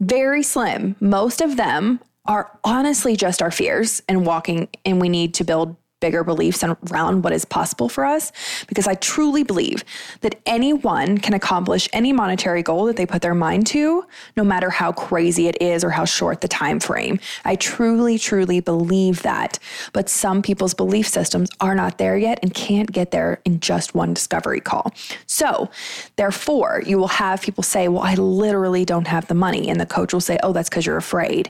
very 0.00 0.42
slim. 0.42 0.96
Most 1.00 1.40
of 1.40 1.56
them 1.56 2.00
are 2.26 2.56
honestly 2.62 3.16
just 3.16 3.42
our 3.42 3.50
fears 3.50 4.02
and 4.08 4.24
walking, 4.24 4.68
and 4.84 5.00
we 5.00 5.08
need 5.08 5.34
to 5.34 5.44
build 5.44 5.76
bigger 6.02 6.24
beliefs 6.24 6.62
around 6.64 7.22
what 7.22 7.32
is 7.32 7.44
possible 7.46 7.88
for 7.88 8.04
us 8.04 8.32
because 8.66 8.88
I 8.88 8.94
truly 8.94 9.44
believe 9.44 9.84
that 10.20 10.34
anyone 10.44 11.16
can 11.18 11.32
accomplish 11.32 11.88
any 11.92 12.12
monetary 12.12 12.62
goal 12.62 12.86
that 12.86 12.96
they 12.96 13.06
put 13.06 13.22
their 13.22 13.36
mind 13.36 13.68
to, 13.68 14.04
no 14.36 14.42
matter 14.42 14.68
how 14.68 14.90
crazy 14.90 15.46
it 15.46 15.56
is 15.62 15.84
or 15.84 15.90
how 15.90 16.04
short 16.04 16.40
the 16.40 16.48
time 16.48 16.80
frame. 16.80 17.20
I 17.44 17.54
truly, 17.54 18.18
truly 18.18 18.58
believe 18.58 19.22
that. 19.22 19.60
But 19.92 20.08
some 20.08 20.42
people's 20.42 20.74
belief 20.74 21.06
systems 21.06 21.48
are 21.60 21.76
not 21.76 21.98
there 21.98 22.18
yet 22.18 22.40
and 22.42 22.52
can't 22.52 22.90
get 22.90 23.12
there 23.12 23.40
in 23.44 23.60
just 23.60 23.94
one 23.94 24.12
discovery 24.12 24.60
call. 24.60 24.92
So, 25.26 25.70
therefore, 26.16 26.82
you 26.84 26.98
will 26.98 27.14
have 27.22 27.42
people 27.42 27.62
say, 27.62 27.86
Well, 27.86 28.02
I 28.02 28.14
literally 28.14 28.84
don't 28.84 29.06
have 29.06 29.28
the 29.28 29.34
money. 29.34 29.68
And 29.68 29.80
the 29.80 29.86
coach 29.86 30.12
will 30.12 30.20
say, 30.20 30.36
Oh, 30.42 30.52
that's 30.52 30.68
because 30.68 30.84
you're 30.84 30.96
afraid 30.96 31.48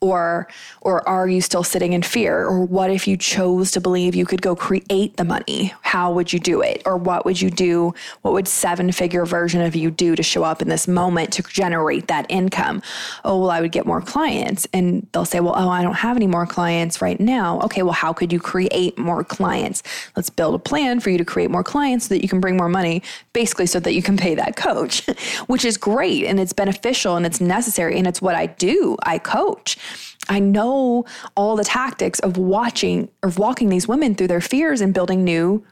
or 0.00 0.48
or 0.82 1.06
are 1.08 1.28
you 1.28 1.40
still 1.40 1.64
sitting 1.64 1.92
in 1.92 2.02
fear? 2.02 2.44
Or 2.44 2.64
what 2.64 2.90
if 2.90 3.08
you 3.08 3.16
chose 3.16 3.70
to 3.72 3.80
believe 3.80 4.14
you 4.14 4.26
could 4.26 4.42
go 4.42 4.54
create 4.54 5.16
the 5.16 5.24
money? 5.24 5.72
How 5.82 6.12
would 6.12 6.32
you 6.32 6.38
do 6.38 6.60
it? 6.60 6.82
Or 6.84 6.96
what 6.96 7.24
would 7.24 7.40
you 7.40 7.50
do? 7.50 7.94
What 8.22 8.34
would 8.34 8.48
seven 8.48 8.92
figure 8.92 9.24
version 9.24 9.62
of 9.62 9.74
you 9.74 9.90
do 9.90 10.14
to 10.14 10.22
show 10.22 10.44
up 10.44 10.60
in 10.62 10.68
this 10.68 10.86
moment 10.86 11.32
to 11.34 11.42
generate 11.42 12.08
that 12.08 12.26
income? 12.28 12.82
Oh 13.24 13.40
well 13.40 13.50
i 13.50 13.60
would 13.60 13.72
get 13.72 13.86
more 13.86 14.00
clients. 14.00 14.66
And 14.72 15.06
they'll 15.12 15.24
say 15.24 15.40
well 15.40 15.54
oh 15.56 15.68
i 15.68 15.82
don't 15.82 15.94
have 15.94 16.16
any 16.16 16.26
more 16.26 16.46
clients 16.46 17.00
right 17.00 17.18
now. 17.18 17.60
Okay 17.60 17.82
well 17.82 17.92
how 17.92 18.12
could 18.12 18.32
you 18.32 18.40
create 18.40 18.98
more 18.98 19.24
clients? 19.24 19.82
Let's 20.14 20.30
build 20.30 20.54
a 20.54 20.58
plan 20.58 21.00
for 21.00 21.10
you 21.10 21.18
to 21.18 21.24
create 21.24 21.50
more 21.50 21.64
clients 21.64 22.06
so 22.08 22.14
that 22.14 22.22
you 22.22 22.28
can 22.28 22.40
bring 22.40 22.56
more 22.56 22.68
money 22.68 23.02
basically 23.32 23.66
so 23.66 23.80
that 23.80 23.94
you 23.94 24.02
can 24.02 24.16
pay 24.16 24.34
that 24.34 24.56
coach 24.56 25.06
which 25.46 25.64
is 25.64 25.76
great 25.76 26.24
and 26.24 26.38
it's 26.38 26.52
beneficial 26.52 27.16
and 27.16 27.24
it's 27.26 27.40
necessary 27.40 27.98
and 27.98 28.06
it's 28.06 28.20
what 28.22 28.34
i 28.34 28.46
do. 28.46 28.96
I 29.02 29.18
coach 29.18 29.78
I 30.28 30.40
know 30.40 31.04
all 31.34 31.56
the 31.56 31.64
tactics 31.64 32.18
of 32.20 32.36
watching, 32.36 33.08
of 33.22 33.38
walking 33.38 33.68
these 33.68 33.86
women 33.86 34.14
through 34.14 34.28
their 34.28 34.40
fears 34.40 34.80
and 34.80 34.92
building 34.92 35.24
new 35.24 35.64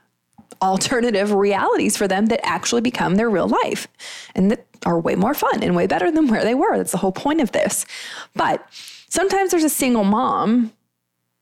alternative 0.62 1.32
realities 1.32 1.96
for 1.96 2.08
them 2.08 2.26
that 2.26 2.40
actually 2.44 2.80
become 2.80 3.16
their 3.16 3.28
real 3.28 3.49
life 3.49 3.88
and 4.34 4.50
that 4.50 4.66
are 4.87 4.99
way 4.99 5.14
more 5.14 5.34
fun 5.34 5.62
and 5.62 5.75
way 5.75 5.87
better 5.87 6.11
than 6.11 6.28
where 6.28 6.44
they 6.44 6.54
were. 6.54 6.76
That's 6.76 6.92
the 6.92 6.99
whole 6.99 7.12
point 7.12 7.40
of 7.40 7.52
this. 7.52 7.84
But 8.34 8.66
sometimes 9.08 9.50
there's 9.50 9.64
a 9.64 9.68
single 9.68 10.04
mom 10.04 10.73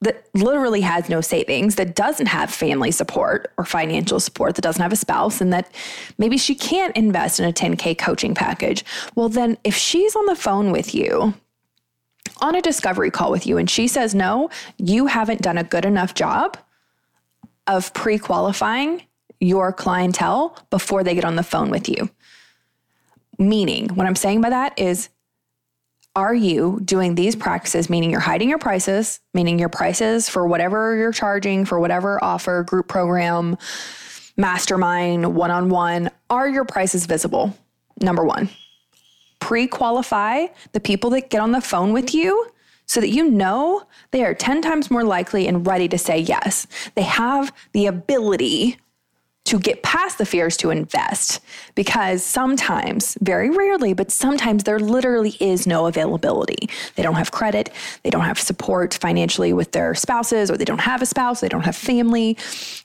that 0.00 0.26
literally 0.34 0.80
has 0.80 1.08
no 1.08 1.20
savings, 1.20 1.76
that 1.76 1.94
doesn't 1.94 2.26
have 2.26 2.50
family 2.50 2.90
support 2.90 3.52
or 3.56 3.64
financial 3.64 4.18
support, 4.18 4.56
that 4.56 4.62
doesn't 4.62 4.82
have 4.82 4.92
a 4.92 4.96
spouse, 4.96 5.40
and 5.40 5.52
that 5.52 5.72
maybe 6.18 6.36
she 6.36 6.56
can't 6.56 6.96
invest 6.96 7.38
in 7.38 7.48
a 7.48 7.52
10K 7.52 7.96
coaching 7.96 8.34
package. 8.34 8.84
Well, 9.14 9.28
then 9.28 9.56
if 9.62 9.76
she's 9.76 10.16
on 10.16 10.26
the 10.26 10.34
phone 10.34 10.72
with 10.72 10.92
you 10.92 11.34
on 12.42 12.54
a 12.56 12.60
discovery 12.60 13.10
call 13.10 13.30
with 13.30 13.46
you 13.46 13.56
and 13.56 13.70
she 13.70 13.88
says, 13.88 14.14
no, 14.14 14.50
you 14.76 15.06
haven't 15.06 15.40
done 15.40 15.56
a 15.56 15.64
good 15.64 15.86
enough 15.86 16.12
job 16.12 16.58
of 17.66 17.94
pre 17.94 18.18
qualifying 18.18 19.02
your 19.40 19.72
clientele 19.72 20.56
before 20.70 21.02
they 21.02 21.14
get 21.14 21.24
on 21.24 21.36
the 21.36 21.42
phone 21.42 21.70
with 21.70 21.88
you. 21.88 22.10
Meaning, 23.38 23.88
what 23.94 24.06
I'm 24.06 24.16
saying 24.16 24.40
by 24.40 24.50
that 24.50 24.78
is, 24.78 25.08
are 26.14 26.34
you 26.34 26.78
doing 26.84 27.14
these 27.14 27.34
practices, 27.34 27.88
meaning 27.88 28.10
you're 28.10 28.20
hiding 28.20 28.50
your 28.50 28.58
prices, 28.58 29.20
meaning 29.32 29.58
your 29.58 29.70
prices 29.70 30.28
for 30.28 30.46
whatever 30.46 30.94
you're 30.94 31.12
charging, 31.12 31.64
for 31.64 31.80
whatever 31.80 32.22
offer, 32.22 32.62
group 32.64 32.86
program, 32.86 33.56
mastermind, 34.36 35.34
one 35.34 35.50
on 35.50 35.70
one, 35.70 36.10
are 36.28 36.48
your 36.48 36.66
prices 36.66 37.06
visible? 37.06 37.56
Number 38.00 38.24
one 38.24 38.50
pre 39.52 39.66
qualify 39.66 40.46
the 40.72 40.80
people 40.80 41.10
that 41.10 41.28
get 41.28 41.38
on 41.38 41.52
the 41.52 41.60
phone 41.60 41.92
with 41.92 42.14
you 42.14 42.50
so 42.86 43.02
that 43.02 43.10
you 43.10 43.28
know 43.28 43.82
they 44.10 44.24
are 44.24 44.32
10 44.32 44.62
times 44.62 44.90
more 44.90 45.04
likely 45.04 45.46
and 45.46 45.66
ready 45.66 45.86
to 45.88 45.98
say 45.98 46.18
yes. 46.18 46.66
They 46.94 47.02
have 47.02 47.52
the 47.72 47.84
ability 47.84 48.78
to 49.44 49.58
get 49.58 49.82
past 49.82 50.18
the 50.18 50.26
fears 50.26 50.56
to 50.56 50.70
invest 50.70 51.40
because 51.74 52.22
sometimes, 52.22 53.18
very 53.20 53.50
rarely, 53.50 53.92
but 53.92 54.12
sometimes 54.12 54.64
there 54.64 54.78
literally 54.78 55.36
is 55.40 55.66
no 55.66 55.86
availability. 55.86 56.68
They 56.94 57.02
don't 57.02 57.16
have 57.16 57.32
credit, 57.32 57.70
they 58.04 58.10
don't 58.10 58.22
have 58.22 58.38
support 58.38 58.94
financially 58.94 59.52
with 59.52 59.72
their 59.72 59.94
spouses, 59.94 60.50
or 60.50 60.56
they 60.56 60.64
don't 60.64 60.80
have 60.80 61.02
a 61.02 61.06
spouse, 61.06 61.40
they 61.40 61.48
don't 61.48 61.64
have 61.64 61.76
family, 61.76 62.36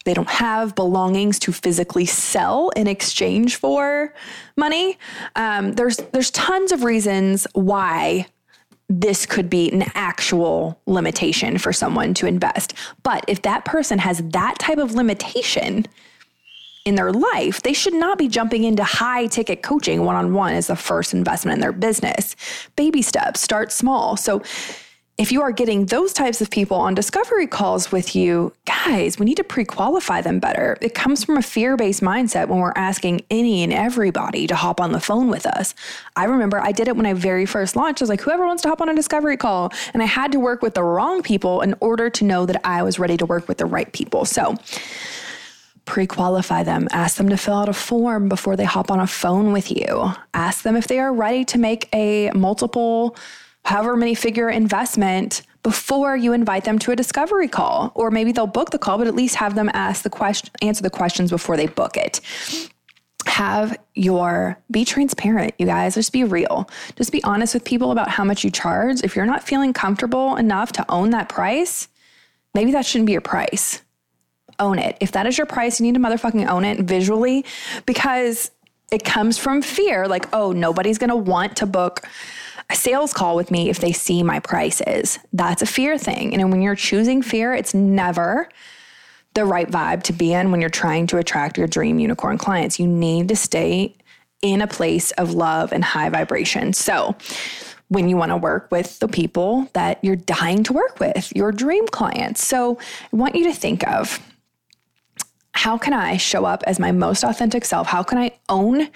they 0.05 0.15
don't 0.15 0.29
have 0.29 0.73
belongings 0.73 1.37
to 1.39 1.51
physically 1.51 2.05
sell 2.05 2.69
in 2.69 2.87
exchange 2.87 3.57
for 3.57 4.13
money. 4.55 4.97
Um, 5.35 5.73
there's 5.73 5.97
there's 6.11 6.31
tons 6.31 6.71
of 6.71 6.83
reasons 6.83 7.45
why 7.53 8.25
this 8.89 9.25
could 9.25 9.49
be 9.49 9.71
an 9.71 9.83
actual 9.95 10.79
limitation 10.85 11.57
for 11.57 11.73
someone 11.73 12.13
to 12.15 12.25
invest. 12.25 12.73
But 13.03 13.25
if 13.27 13.41
that 13.41 13.65
person 13.65 13.99
has 13.99 14.19
that 14.29 14.57
type 14.59 14.77
of 14.77 14.93
limitation, 14.93 15.85
in 16.87 16.95
their 16.95 17.11
life, 17.11 17.61
they 17.63 17.73
should 17.73 17.93
not 17.93 18.17
be 18.17 18.29
jumping 18.29 18.63
into 18.63 18.81
high 18.81 19.27
ticket 19.27 19.61
coaching 19.61 20.05
one 20.05 20.15
on 20.15 20.33
one 20.33 20.53
as 20.53 20.67
the 20.67 20.75
first 20.75 21.13
investment 21.13 21.55
in 21.55 21.59
their 21.59 21.73
business. 21.73 22.33
Baby 22.77 23.01
steps, 23.01 23.41
start 23.41 23.73
small. 23.73 24.15
So, 24.15 24.41
if 25.17 25.31
you 25.31 25.41
are 25.41 25.51
getting 25.51 25.87
those 25.87 26.13
types 26.13 26.41
of 26.41 26.51
people 26.51 26.77
on 26.77 26.93
discovery 26.93 27.47
calls 27.47 27.91
with 27.91 28.15
you, 28.15 28.53
guys, 28.65 29.17
we 29.17 29.25
need 29.25 29.37
to 29.37 29.43
pre 29.43 29.65
qualify 29.65 30.21
them 30.21 30.39
better. 30.39 30.77
It 30.79 30.93
comes 30.93 31.25
from 31.25 31.37
a 31.37 31.41
fear 31.41 31.75
based 31.75 32.01
mindset 32.01 32.47
when 32.47 32.59
we're 32.59 32.73
asking 32.75 33.25
any 33.31 33.63
and 33.63 33.73
everybody 33.73 34.45
to 34.45 34.55
hop 34.55 34.79
on 34.79 34.91
the 34.91 34.99
phone 34.99 35.27
with 35.27 35.47
us. 35.47 35.73
I 36.15 36.25
remember 36.25 36.61
I 36.61 36.71
did 36.71 36.87
it 36.87 36.95
when 36.95 37.07
I 37.07 37.13
very 37.13 37.47
first 37.47 37.75
launched. 37.75 38.01
I 38.01 38.03
was 38.03 38.09
like, 38.09 38.21
whoever 38.21 38.45
wants 38.45 38.61
to 38.61 38.69
hop 38.69 38.79
on 38.79 38.89
a 38.89 38.95
discovery 38.95 39.37
call. 39.37 39.73
And 39.93 40.03
I 40.03 40.05
had 40.05 40.31
to 40.33 40.39
work 40.39 40.61
with 40.61 40.75
the 40.75 40.83
wrong 40.83 41.23
people 41.23 41.61
in 41.61 41.73
order 41.79 42.11
to 42.11 42.23
know 42.23 42.45
that 42.45 42.61
I 42.63 42.83
was 42.83 42.99
ready 42.99 43.17
to 43.17 43.25
work 43.25 43.47
with 43.47 43.57
the 43.57 43.65
right 43.65 43.91
people. 43.91 44.23
So, 44.23 44.55
pre 45.87 46.05
qualify 46.05 46.61
them. 46.61 46.87
Ask 46.91 47.17
them 47.17 47.29
to 47.29 47.37
fill 47.37 47.55
out 47.55 47.69
a 47.69 47.73
form 47.73 48.29
before 48.29 48.55
they 48.55 48.65
hop 48.65 48.91
on 48.91 48.99
a 48.99 49.07
phone 49.07 49.51
with 49.51 49.71
you. 49.71 50.11
Ask 50.33 50.61
them 50.63 50.75
if 50.75 50.87
they 50.87 50.99
are 50.99 51.11
ready 51.11 51.43
to 51.45 51.57
make 51.57 51.89
a 51.93 52.29
multiple, 52.35 53.15
however 53.65 53.95
many 53.95 54.13
figure 54.13 54.49
investment 54.49 55.41
before 55.63 56.15
you 56.15 56.31
invite 56.33 56.63
them 56.65 56.77
to 56.79 56.91
a 56.91 56.95
discovery 56.95 57.47
call. 57.47 57.91
Or 57.95 58.11
maybe 58.11 58.31
they'll 58.31 58.47
book 58.47 58.69
the 58.69 58.77
call, 58.77 58.99
but 58.99 59.07
at 59.07 59.15
least 59.15 59.35
have 59.35 59.55
them 59.55 59.69
ask 59.73 60.03
the 60.03 60.09
question, 60.09 60.51
answer 60.61 60.83
the 60.83 60.89
questions 60.89 61.31
before 61.31 61.57
they 61.57 61.67
book 61.67 61.97
it. 61.97 62.21
have 63.25 63.77
your 63.93 64.57
be 64.71 64.85
transparent, 64.85 65.53
you 65.59 65.65
guys. 65.65 65.95
Just 65.95 66.13
be 66.13 66.23
real. 66.23 66.69
Just 66.95 67.11
be 67.11 67.23
honest 67.23 67.53
with 67.53 67.63
people 67.63 67.91
about 67.91 68.09
how 68.09 68.23
much 68.23 68.43
you 68.43 68.49
charge. 68.51 69.01
If 69.03 69.15
you're 69.15 69.25
not 69.25 69.43
feeling 69.43 69.73
comfortable 69.73 70.35
enough 70.37 70.71
to 70.73 70.85
own 70.89 71.09
that 71.11 71.29
price, 71.29 71.87
maybe 72.53 72.71
that 72.71 72.85
shouldn't 72.85 73.07
be 73.07 73.13
your 73.13 73.21
price. 73.21 73.81
Own 74.59 74.79
it. 74.79 74.97
If 74.99 75.11
that 75.11 75.27
is 75.27 75.37
your 75.37 75.47
price, 75.47 75.79
you 75.79 75.85
need 75.85 75.95
to 75.95 75.99
motherfucking 75.99 76.47
own 76.47 76.65
it 76.65 76.79
visually 76.79 77.45
because 77.85 78.51
it 78.91 79.03
comes 79.03 79.37
from 79.37 79.61
fear 79.61 80.07
like, 80.07 80.27
oh, 80.33 80.51
nobody's 80.51 80.97
gonna 80.97 81.15
want 81.15 81.57
to 81.57 81.65
book 81.65 82.07
a 82.69 82.75
sales 82.75 83.13
call 83.13 83.35
with 83.35 83.51
me 83.51 83.69
if 83.69 83.79
they 83.79 83.91
see 83.91 84.23
my 84.23 84.39
prices. 84.39 85.19
That's 85.31 85.61
a 85.61 85.65
fear 85.65 85.97
thing. 85.97 86.33
And 86.33 86.51
when 86.51 86.61
you're 86.61 86.75
choosing 86.75 87.21
fear, 87.21 87.53
it's 87.53 87.73
never 87.73 88.49
the 89.33 89.45
right 89.45 89.69
vibe 89.69 90.03
to 90.03 90.13
be 90.13 90.33
in 90.33 90.51
when 90.51 90.61
you're 90.61 90.69
trying 90.69 91.07
to 91.07 91.17
attract 91.17 91.57
your 91.57 91.67
dream 91.67 91.99
unicorn 91.99 92.37
clients. 92.37 92.79
You 92.79 92.87
need 92.87 93.29
to 93.29 93.35
stay 93.35 93.95
in 94.41 94.61
a 94.61 94.67
place 94.67 95.11
of 95.11 95.33
love 95.33 95.71
and 95.71 95.83
high 95.83 96.09
vibration. 96.09 96.73
So, 96.73 97.15
when 97.89 98.09
you 98.09 98.17
want 98.17 98.31
to 98.31 98.37
work 98.37 98.69
with 98.69 98.99
the 98.99 99.07
people 99.07 99.69
that 99.71 100.03
you're 100.03 100.17
dying 100.17 100.61
to 100.65 100.73
work 100.73 100.99
with, 100.99 101.31
your 101.33 101.53
dream 101.53 101.87
clients. 101.87 102.45
So, 102.45 102.77
I 103.13 103.15
want 103.15 103.35
you 103.35 103.45
to 103.45 103.53
think 103.53 103.87
of 103.87 104.19
how 105.57 105.75
can 105.77 105.91
I 105.91 106.17
show 106.17 106.45
up 106.45 106.63
as 106.67 106.79
my 106.79 106.91
most 106.91 107.23
authentic 107.23 107.65
self? 107.65 107.87
How 107.87 108.03
can 108.03 108.19
I 108.19 108.31
own 108.47 108.89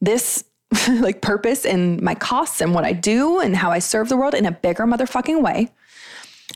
this 0.00 0.44
like 0.88 1.20
purpose 1.20 1.66
and 1.66 2.00
my 2.00 2.14
costs 2.14 2.60
and 2.60 2.72
what 2.72 2.84
I 2.84 2.92
do 2.92 3.40
and 3.40 3.56
how 3.56 3.72
I 3.72 3.80
serve 3.80 4.08
the 4.08 4.16
world 4.16 4.34
in 4.34 4.46
a 4.46 4.52
bigger 4.52 4.84
motherfucking 4.84 5.42
way? 5.42 5.68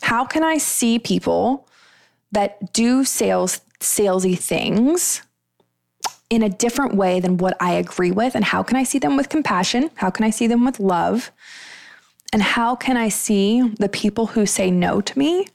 How 0.03 0.25
can 0.25 0.45
I 0.45 0.59
see 0.59 1.01
people 1.01 1.67
that 2.31 2.73
do 2.73 3.05
sales 3.05 3.61
salesy 3.81 4.39
things 4.39 5.23
in 6.31 6.43
a 6.43 6.49
different 6.49 6.95
way 6.95 7.19
than 7.19 7.37
what 7.37 7.57
I 7.61 7.73
agree 7.73 8.13
with 8.13 8.37
and 8.37 8.45
how 8.45 8.63
can 8.63 8.77
I 8.77 8.85
see 8.85 9.01
them 9.01 9.17
with 9.17 9.29
compassion? 9.29 9.91
How 9.97 10.11
can 10.11 10.25
I 10.25 10.31
see 10.31 10.47
them 10.47 10.65
with 10.65 10.79
love? 10.79 11.33
And 12.33 12.41
how 12.41 12.77
can 12.77 12.97
I 12.97 13.09
see 13.09 13.63
the 13.63 13.89
people 13.89 14.29
who 14.29 14.47
say 14.47 14.71
no 14.71 15.01
to 15.01 15.19
me? 15.19 15.49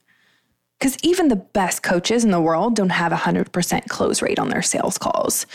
Because 0.79 0.97
even 1.03 1.27
the 1.27 1.35
best 1.35 1.83
coaches 1.83 2.23
in 2.23 2.31
the 2.31 2.39
world 2.39 2.75
don't 2.75 2.89
have 2.89 3.11
a 3.11 3.17
100% 3.17 3.87
close 3.89 4.21
rate 4.21 4.39
on 4.39 4.49
their 4.49 4.61
sales 4.61 4.97
calls. 4.97 5.45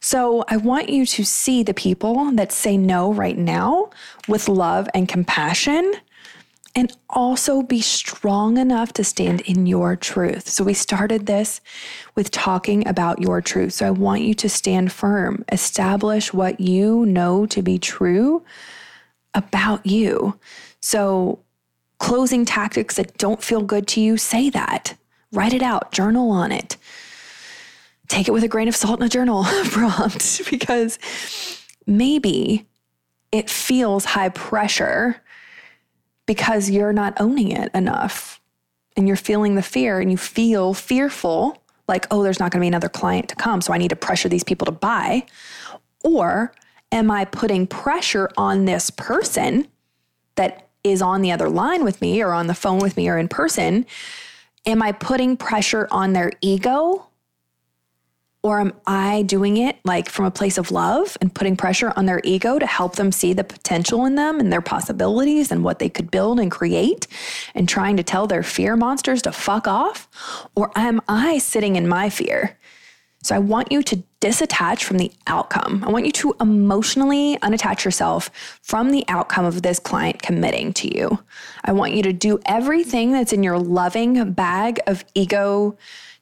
So 0.00 0.44
I 0.48 0.56
want 0.56 0.88
you 0.88 1.06
to 1.06 1.24
see 1.24 1.62
the 1.62 1.74
people 1.74 2.30
that 2.32 2.52
say 2.52 2.76
no 2.76 3.12
right 3.12 3.38
now 3.38 3.90
with 4.28 4.48
love 4.48 4.88
and 4.94 5.08
compassion 5.08 5.92
and 6.76 6.94
also 7.08 7.62
be 7.62 7.80
strong 7.80 8.58
enough 8.58 8.92
to 8.92 9.02
stand 9.02 9.40
in 9.40 9.66
your 9.66 9.96
truth. 9.96 10.46
So, 10.46 10.62
we 10.62 10.74
started 10.74 11.24
this 11.24 11.62
with 12.14 12.30
talking 12.30 12.86
about 12.86 13.20
your 13.20 13.40
truth. 13.40 13.72
So, 13.72 13.86
I 13.86 13.90
want 13.90 14.20
you 14.20 14.34
to 14.34 14.48
stand 14.48 14.92
firm, 14.92 15.44
establish 15.50 16.34
what 16.34 16.60
you 16.60 17.06
know 17.06 17.46
to 17.46 17.62
be 17.62 17.78
true 17.78 18.44
about 19.32 19.86
you. 19.86 20.38
So, 20.80 21.40
closing 21.98 22.44
tactics 22.44 22.96
that 22.96 23.16
don't 23.18 23.42
feel 23.42 23.62
good 23.62 23.86
to 23.88 24.00
you, 24.00 24.16
say 24.16 24.50
that. 24.50 24.96
Write 25.32 25.52
it 25.52 25.62
out, 25.62 25.92
journal 25.92 26.30
on 26.30 26.52
it. 26.52 26.76
Take 28.08 28.28
it 28.28 28.32
with 28.32 28.44
a 28.44 28.48
grain 28.48 28.68
of 28.68 28.76
salt 28.76 29.00
in 29.00 29.06
a 29.06 29.08
journal 29.08 29.44
prompt 29.70 30.42
because 30.50 30.98
maybe 31.86 32.66
it 33.32 33.50
feels 33.50 34.04
high 34.04 34.28
pressure 34.28 35.20
because 36.26 36.70
you're 36.70 36.92
not 36.92 37.20
owning 37.20 37.50
it 37.50 37.70
enough 37.74 38.40
and 38.96 39.06
you're 39.06 39.16
feeling 39.16 39.54
the 39.54 39.62
fear 39.62 40.00
and 40.00 40.10
you 40.10 40.16
feel 40.16 40.74
fearful 40.74 41.62
like, 41.88 42.06
oh, 42.10 42.22
there's 42.22 42.40
not 42.40 42.50
going 42.50 42.60
to 42.60 42.64
be 42.64 42.68
another 42.68 42.88
client 42.88 43.28
to 43.28 43.36
come. 43.36 43.60
So 43.60 43.72
I 43.72 43.78
need 43.78 43.90
to 43.90 43.96
pressure 43.96 44.28
these 44.28 44.42
people 44.42 44.64
to 44.66 44.72
buy. 44.72 45.24
Or 46.02 46.52
am 46.90 47.10
I 47.10 47.24
putting 47.26 47.66
pressure 47.66 48.30
on 48.36 48.64
this 48.64 48.90
person 48.90 49.68
that 50.34 50.65
is 50.90 51.02
on 51.02 51.22
the 51.22 51.32
other 51.32 51.48
line 51.48 51.84
with 51.84 52.00
me 52.00 52.22
or 52.22 52.32
on 52.32 52.46
the 52.46 52.54
phone 52.54 52.78
with 52.78 52.96
me 52.96 53.08
or 53.08 53.18
in 53.18 53.28
person? 53.28 53.86
Am 54.64 54.82
I 54.82 54.92
putting 54.92 55.36
pressure 55.36 55.86
on 55.90 56.12
their 56.12 56.32
ego 56.40 57.06
or 58.46 58.60
am 58.60 58.74
I 58.86 59.22
doing 59.22 59.56
it 59.56 59.76
like 59.84 60.08
from 60.08 60.24
a 60.24 60.30
place 60.30 60.56
of 60.56 60.70
love 60.70 61.16
and 61.20 61.34
putting 61.34 61.56
pressure 61.56 61.92
on 61.96 62.06
their 62.06 62.20
ego 62.22 62.60
to 62.60 62.66
help 62.66 62.94
them 62.94 63.10
see 63.10 63.32
the 63.32 63.42
potential 63.42 64.04
in 64.04 64.14
them 64.14 64.38
and 64.38 64.52
their 64.52 64.60
possibilities 64.60 65.50
and 65.50 65.64
what 65.64 65.80
they 65.80 65.88
could 65.88 66.12
build 66.12 66.38
and 66.38 66.48
create 66.48 67.08
and 67.56 67.68
trying 67.68 67.96
to 67.96 68.04
tell 68.04 68.28
their 68.28 68.44
fear 68.44 68.76
monsters 68.76 69.22
to 69.22 69.32
fuck 69.32 69.66
off? 69.66 70.48
Or 70.54 70.70
am 70.76 71.00
I 71.08 71.38
sitting 71.38 71.74
in 71.74 71.88
my 71.88 72.08
fear? 72.08 72.56
So 73.26 73.34
I 73.34 73.40
want 73.40 73.72
you 73.72 73.82
to 73.82 74.00
disattach 74.20 74.84
from 74.84 74.98
the 74.98 75.10
outcome. 75.26 75.82
I 75.84 75.90
want 75.90 76.06
you 76.06 76.12
to 76.12 76.36
emotionally 76.40 77.36
unattach 77.38 77.84
yourself 77.84 78.30
from 78.62 78.92
the 78.92 79.04
outcome 79.08 79.44
of 79.44 79.62
this 79.62 79.80
client 79.80 80.22
committing 80.22 80.72
to 80.74 80.96
you. 80.96 81.18
I 81.64 81.72
want 81.72 81.92
you 81.92 82.04
to 82.04 82.12
do 82.12 82.38
everything 82.46 83.10
that's 83.10 83.32
in 83.32 83.42
your 83.42 83.58
loving 83.58 84.32
bag 84.32 84.78
of 84.86 85.04
ego 85.16 85.76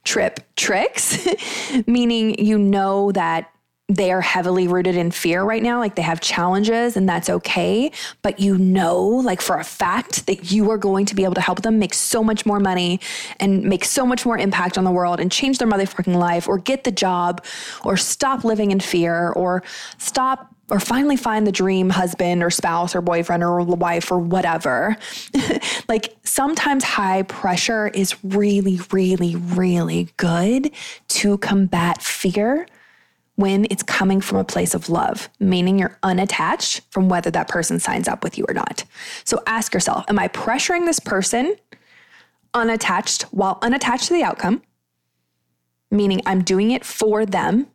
trip 0.05 0.40
tricks, 0.57 1.29
meaning 1.87 2.43
you 2.43 2.57
know 2.57 3.12
that 3.12 3.51
they 3.90 4.11
are 4.11 4.23
heavily 4.23 4.66
rooted 4.66 4.97
in 4.97 5.11
fear 5.11 5.42
right 5.42 5.62
now. 5.62 5.79
Like 5.79 5.94
they 5.94 6.03
have 6.03 6.20
challenges 6.23 6.97
and 6.97 7.07
that's 7.07 7.29
okay. 7.29 7.92
But 8.23 8.40
you 8.40 8.57
know, 8.57 8.99
like 8.99 9.42
for 9.42 9.59
a 9.59 9.64
fact, 9.64 10.27
that 10.27 10.51
you 10.51 10.70
are 10.70 10.79
going 10.79 11.05
to 11.07 11.14
be 11.14 11.25
able 11.25 11.35
to 11.35 11.42
help 11.42 11.61
them 11.61 11.79
make 11.79 11.92
so 11.92 12.25
much 12.25 12.47
more 12.47 12.59
money 12.59 12.99
and 13.40 13.62
make 13.62 13.85
so 13.85 14.07
much 14.07 14.25
more 14.25 14.38
impact 14.38 14.79
on 14.79 14.85
the 14.85 14.90
world 14.90 15.20
and 15.20 15.31
change 15.31 15.59
their 15.59 15.68
motherfucking 15.68 16.16
life 16.16 16.49
or 16.49 16.57
get 16.57 16.85
the 16.85 16.90
job 16.90 17.44
or 17.85 17.99
stop 17.99 18.42
living 18.42 18.70
in 18.70 18.81
fear 18.81 19.31
or 19.33 19.62
stop 19.99 20.51
or 20.70 20.81
finally 20.81 21.16
find 21.16 21.47
the 21.47 21.53
dream 21.53 21.90
husband 21.90 22.42
or 22.42 22.49
spouse 22.49 22.94
or 22.94 23.03
boyfriend 23.03 23.44
or 23.44 23.61
wife 23.61 24.11
or 24.11 24.18
whatever. 24.18 24.97
like 25.88 26.16
sometimes 26.23 26.85
high 26.85 27.23
pressure 27.25 27.88
is 27.88 28.16
really, 28.25 28.81
really, 28.90 29.37
really 29.37 30.09
good 30.16 30.70
to 31.09 31.37
combat 31.37 32.03
fear 32.03 32.66
when 33.37 33.66
it's 33.70 33.83
coming 33.83 34.20
from 34.20 34.38
a 34.38 34.44
place 34.44 34.75
of 34.75 34.88
love, 34.88 35.29
meaning 35.40 35.79
you're 35.79 35.99
unattached 36.03 36.83
from 36.90 37.09
whether 37.09 37.31
that 37.31 37.49
person 37.49 37.81
signs 37.81 38.07
up 38.07 38.23
with 38.23 38.38
you 38.38 38.44
or 38.49 38.55
not. 38.55 38.85
So 39.25 39.42
ask 39.47 39.75
yourself 39.75 40.05
Am 40.09 40.18
I 40.18 40.29
pressuring 40.29 40.87
this 40.87 41.01
person 41.01 41.57
unattached 42.53 43.23
while 43.25 43.59
unattached 43.62 44.09
to 44.09 44.14
the 44.14 44.23
outcome? 44.23 44.62
Meaning 45.90 46.20
I'm 46.27 46.42
doing 46.42 46.70
it 46.70 46.85
for 46.85 47.27
them 47.27 47.66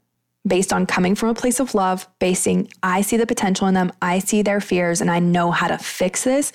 based 0.48 0.72
on 0.72 0.86
coming 0.86 1.16
from 1.16 1.30
a 1.30 1.34
place 1.34 1.60
of 1.60 1.76
love, 1.76 2.08
basing 2.20 2.70
I 2.82 3.02
see 3.02 3.18
the 3.18 3.28
potential 3.28 3.68
in 3.68 3.74
them, 3.74 3.92
I 4.02 4.20
see 4.20 4.42
their 4.42 4.62
fears, 4.62 5.02
and 5.02 5.12
I 5.12 5.20
know 5.20 5.52
how 5.52 5.68
to 5.68 5.78
fix 5.78 6.24
this. 6.24 6.54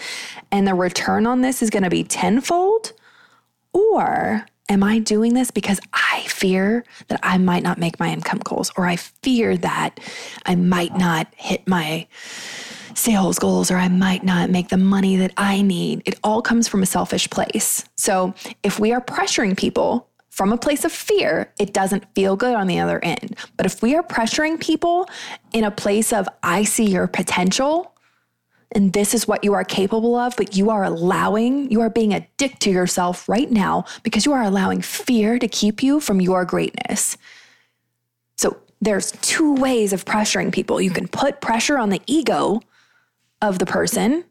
And 0.51 0.67
the 0.67 0.75
return 0.75 1.27
on 1.27 1.43
this 1.43 1.63
is 1.63 1.71
going 1.71 1.83
to 1.83 1.91
be 1.91 2.03
tenfold. 2.03 2.93
Or 3.73 4.47
am 4.69 4.83
I 4.83 4.99
doing 5.01 5.35
this 5.35 5.51
because 5.51 5.81
fear 6.35 6.85
that 7.09 7.21
I 7.23 7.39
might 7.39 7.63
not 7.63 7.79
make 7.79 8.01
my 8.01 8.13
income 8.13 8.41
goals, 8.45 8.73
or 8.77 8.87
I 8.87 8.97
fear 8.97 9.57
that 9.59 10.01
I 10.45 10.55
might 10.57 10.97
not 10.97 11.29
hit 11.37 11.67
my 11.67 12.07
sales 12.95 13.39
goals 13.39 13.71
or 13.71 13.77
I 13.77 13.89
might 13.89 14.23
not 14.23 14.51
make 14.51 14.69
the 14.69 14.77
money 14.77 15.17
that 15.17 15.33
I 15.37 15.63
need. 15.63 16.03
It 16.05 16.19
all 16.23 16.43
comes 16.43 16.69
from 16.69 16.83
a 16.83 16.87
selfish 16.87 17.29
place. 17.29 17.85
So 17.97 18.35
if 18.63 18.79
we 18.79 18.93
are 18.93 19.01
pressuring 19.01 19.57
people 19.57 20.09
from 20.31 20.53
a 20.53 20.57
place 20.57 20.85
of 20.85 20.93
fear, 20.93 21.53
it 21.59 21.73
doesn't 21.73 22.05
feel 22.15 22.37
good 22.37 22.55
on 22.55 22.67
the 22.67 22.79
other 22.81 23.03
end. 23.05 23.37
But 23.57 23.67
if 23.67 23.83
we 23.83 23.95
are 23.97 24.03
pressuring 24.03 24.61
people 24.61 25.09
in 25.53 25.65
a 25.65 25.71
place 25.71 26.13
of, 26.13 26.29
I 26.43 26.65
see 26.65 26.87
your 26.87 27.07
potential, 27.07 27.94
and 28.75 28.93
this 28.93 29.15
is 29.15 29.29
what 29.29 29.45
you 29.45 29.55
are 29.55 29.65
capable 29.65 30.17
of, 30.17 30.35
but 30.37 30.57
you 30.57 30.71
are 30.71 30.85
allowing, 30.85 31.71
you 31.71 31.81
are 31.81 31.91
being 31.91 32.13
a 32.13 32.27
dick 32.37 32.59
to 32.61 32.71
yourself 32.71 33.29
right 33.29 33.51
now 33.51 33.85
because 34.03 34.27
you 34.27 34.33
are 34.33 34.43
allowing 34.43 34.81
fear 34.81 35.39
to 35.39 35.49
keep 35.49 35.83
you 35.83 36.01
from 36.01 36.21
your 36.21 36.45
greatness. 36.45 37.17
So 38.37 38.57
there's 38.81 39.13
two 39.13 39.55
ways 39.55 39.93
of 39.93 40.05
pressuring 40.05 40.53
people. 40.53 40.81
You 40.81 40.91
can 40.91 41.09
put 41.09 41.41
pressure 41.41 41.79
on 41.79 41.91
the 41.91 42.03
ego 42.07 42.61
of 43.41 43.59
the 43.59 43.67
person 43.67 44.25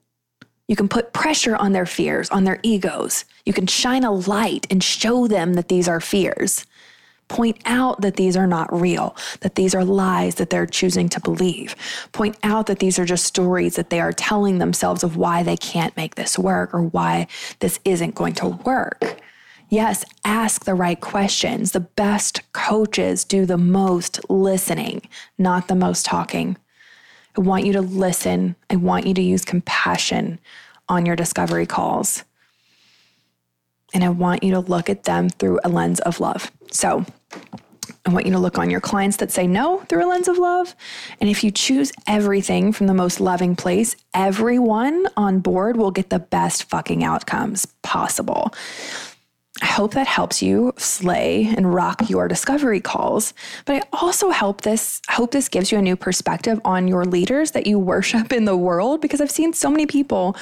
you 0.68 0.76
can 0.76 0.88
put 0.88 1.14
pressure 1.14 1.56
on 1.56 1.74
their 1.74 1.86
fears, 1.86 2.30
on 2.30 2.46
their 2.46 2.60
egos. 2.64 3.26
You 3.46 3.54
can 3.54 3.68
shine 3.68 4.04
a 4.04 4.12
light 4.12 4.66
and 4.70 4.84
show 4.84 5.28
them 5.28 5.54
that 5.56 5.68
these 5.68 5.88
are 5.88 6.00
fears. 6.00 6.66
Point 7.28 7.58
out 7.66 8.02
that 8.02 8.16
these 8.16 8.38
are 8.38 8.48
not 8.48 8.74
real, 8.74 9.16
that 9.40 9.56
these 9.56 9.74
are 9.74 9.84
lies 9.84 10.36
that 10.36 10.50
they're 10.50 10.66
choosing 10.66 11.10
to 11.10 11.20
believe. 11.20 11.76
Point 12.12 12.38
out 12.44 12.68
that 12.68 12.80
these 12.80 13.00
are 13.00 13.06
just 13.06 13.26
stories 13.26 13.76
that 13.76 13.90
they 13.90 14.00
are 14.00 14.12
telling 14.12 14.60
themselves 14.60 15.04
of 15.04 15.18
why 15.18 15.42
they 15.42 15.58
can't 15.58 15.96
make 15.98 16.16
this 16.16 16.38
work 16.38 16.74
or 16.74 16.84
why 16.84 17.28
this 17.60 17.80
isn't 17.86 18.16
going 18.16 18.34
to 18.36 18.48
work. 18.48 19.20
Yes, 19.70 20.06
ask 20.24 20.66
the 20.66 20.76
right 20.76 21.00
questions. 21.00 21.72
The 21.72 21.80
best 21.80 22.42
coaches 22.54 23.24
do 23.24 23.46
the 23.48 23.58
most 23.58 24.20
listening, 24.30 25.02
not 25.38 25.68
the 25.68 25.76
most 25.76 26.06
talking. 26.06 26.58
I 27.36 27.42
want 27.42 27.66
you 27.66 27.74
to 27.74 27.82
listen. 27.82 28.56
I 28.70 28.76
want 28.76 29.08
you 29.08 29.16
to 29.16 29.22
use 29.22 29.44
compassion 29.44 30.40
on 30.88 31.08
your 31.08 31.16
discovery 31.16 31.66
calls. 31.66 32.24
And 33.94 34.04
I 34.04 34.10
want 34.10 34.44
you 34.44 34.52
to 34.52 34.60
look 34.60 34.90
at 34.90 35.04
them 35.04 35.30
through 35.30 35.60
a 35.64 35.70
lens 35.70 36.00
of 36.02 36.20
love. 36.20 36.52
So, 36.74 37.06
I 38.06 38.10
want 38.10 38.26
you 38.26 38.34
to 38.34 38.40
look 38.40 38.58
on 38.58 38.70
your 38.70 38.82
clients 38.82 39.18
that 39.18 39.32
say 39.32 39.48
no 39.48 39.80
through 39.88 40.06
a 40.06 40.10
lens 40.10 40.28
of 40.28 40.38
love. 40.38 40.76
And 41.22 41.30
if 41.30 41.44
you 41.44 41.52
choose 41.52 41.92
everything 42.06 42.74
from 42.74 42.88
the 42.88 42.94
most 42.94 43.22
loving 43.22 43.56
place, 43.56 43.96
everyone 44.14 45.08
on 45.16 45.40
board 45.40 45.78
will 45.78 45.92
get 45.92 46.10
the 46.10 46.20
best 46.20 46.66
fucking 46.66 47.04
outcomes 47.04 47.66
possible. 47.82 48.54
I 49.62 49.68
hope 49.68 49.94
that 49.94 50.08
helps 50.08 50.42
you 50.42 50.74
slay 50.78 51.54
and 51.56 51.74
rock 51.74 52.10
your 52.10 52.28
discovery 52.28 52.82
calls. 52.82 53.34
But 53.64 53.78
I 53.78 53.82
also 53.94 54.32
hope 54.32 54.62
this 54.62 55.00
hope 55.10 55.32
this 55.32 55.48
gives 55.48 55.72
you 55.72 55.78
a 55.78 55.82
new 55.82 55.96
perspective 55.96 56.60
on 56.66 56.90
your 56.90 57.06
leaders 57.06 57.52
that 57.52 57.68
you 57.68 57.80
worship 57.80 58.34
in 58.34 58.44
the 58.44 58.58
world 58.58 59.00
because 59.00 59.22
I've 59.22 59.32
seen 59.32 59.54
so 59.54 59.70
many 59.70 59.86
people 59.86 60.36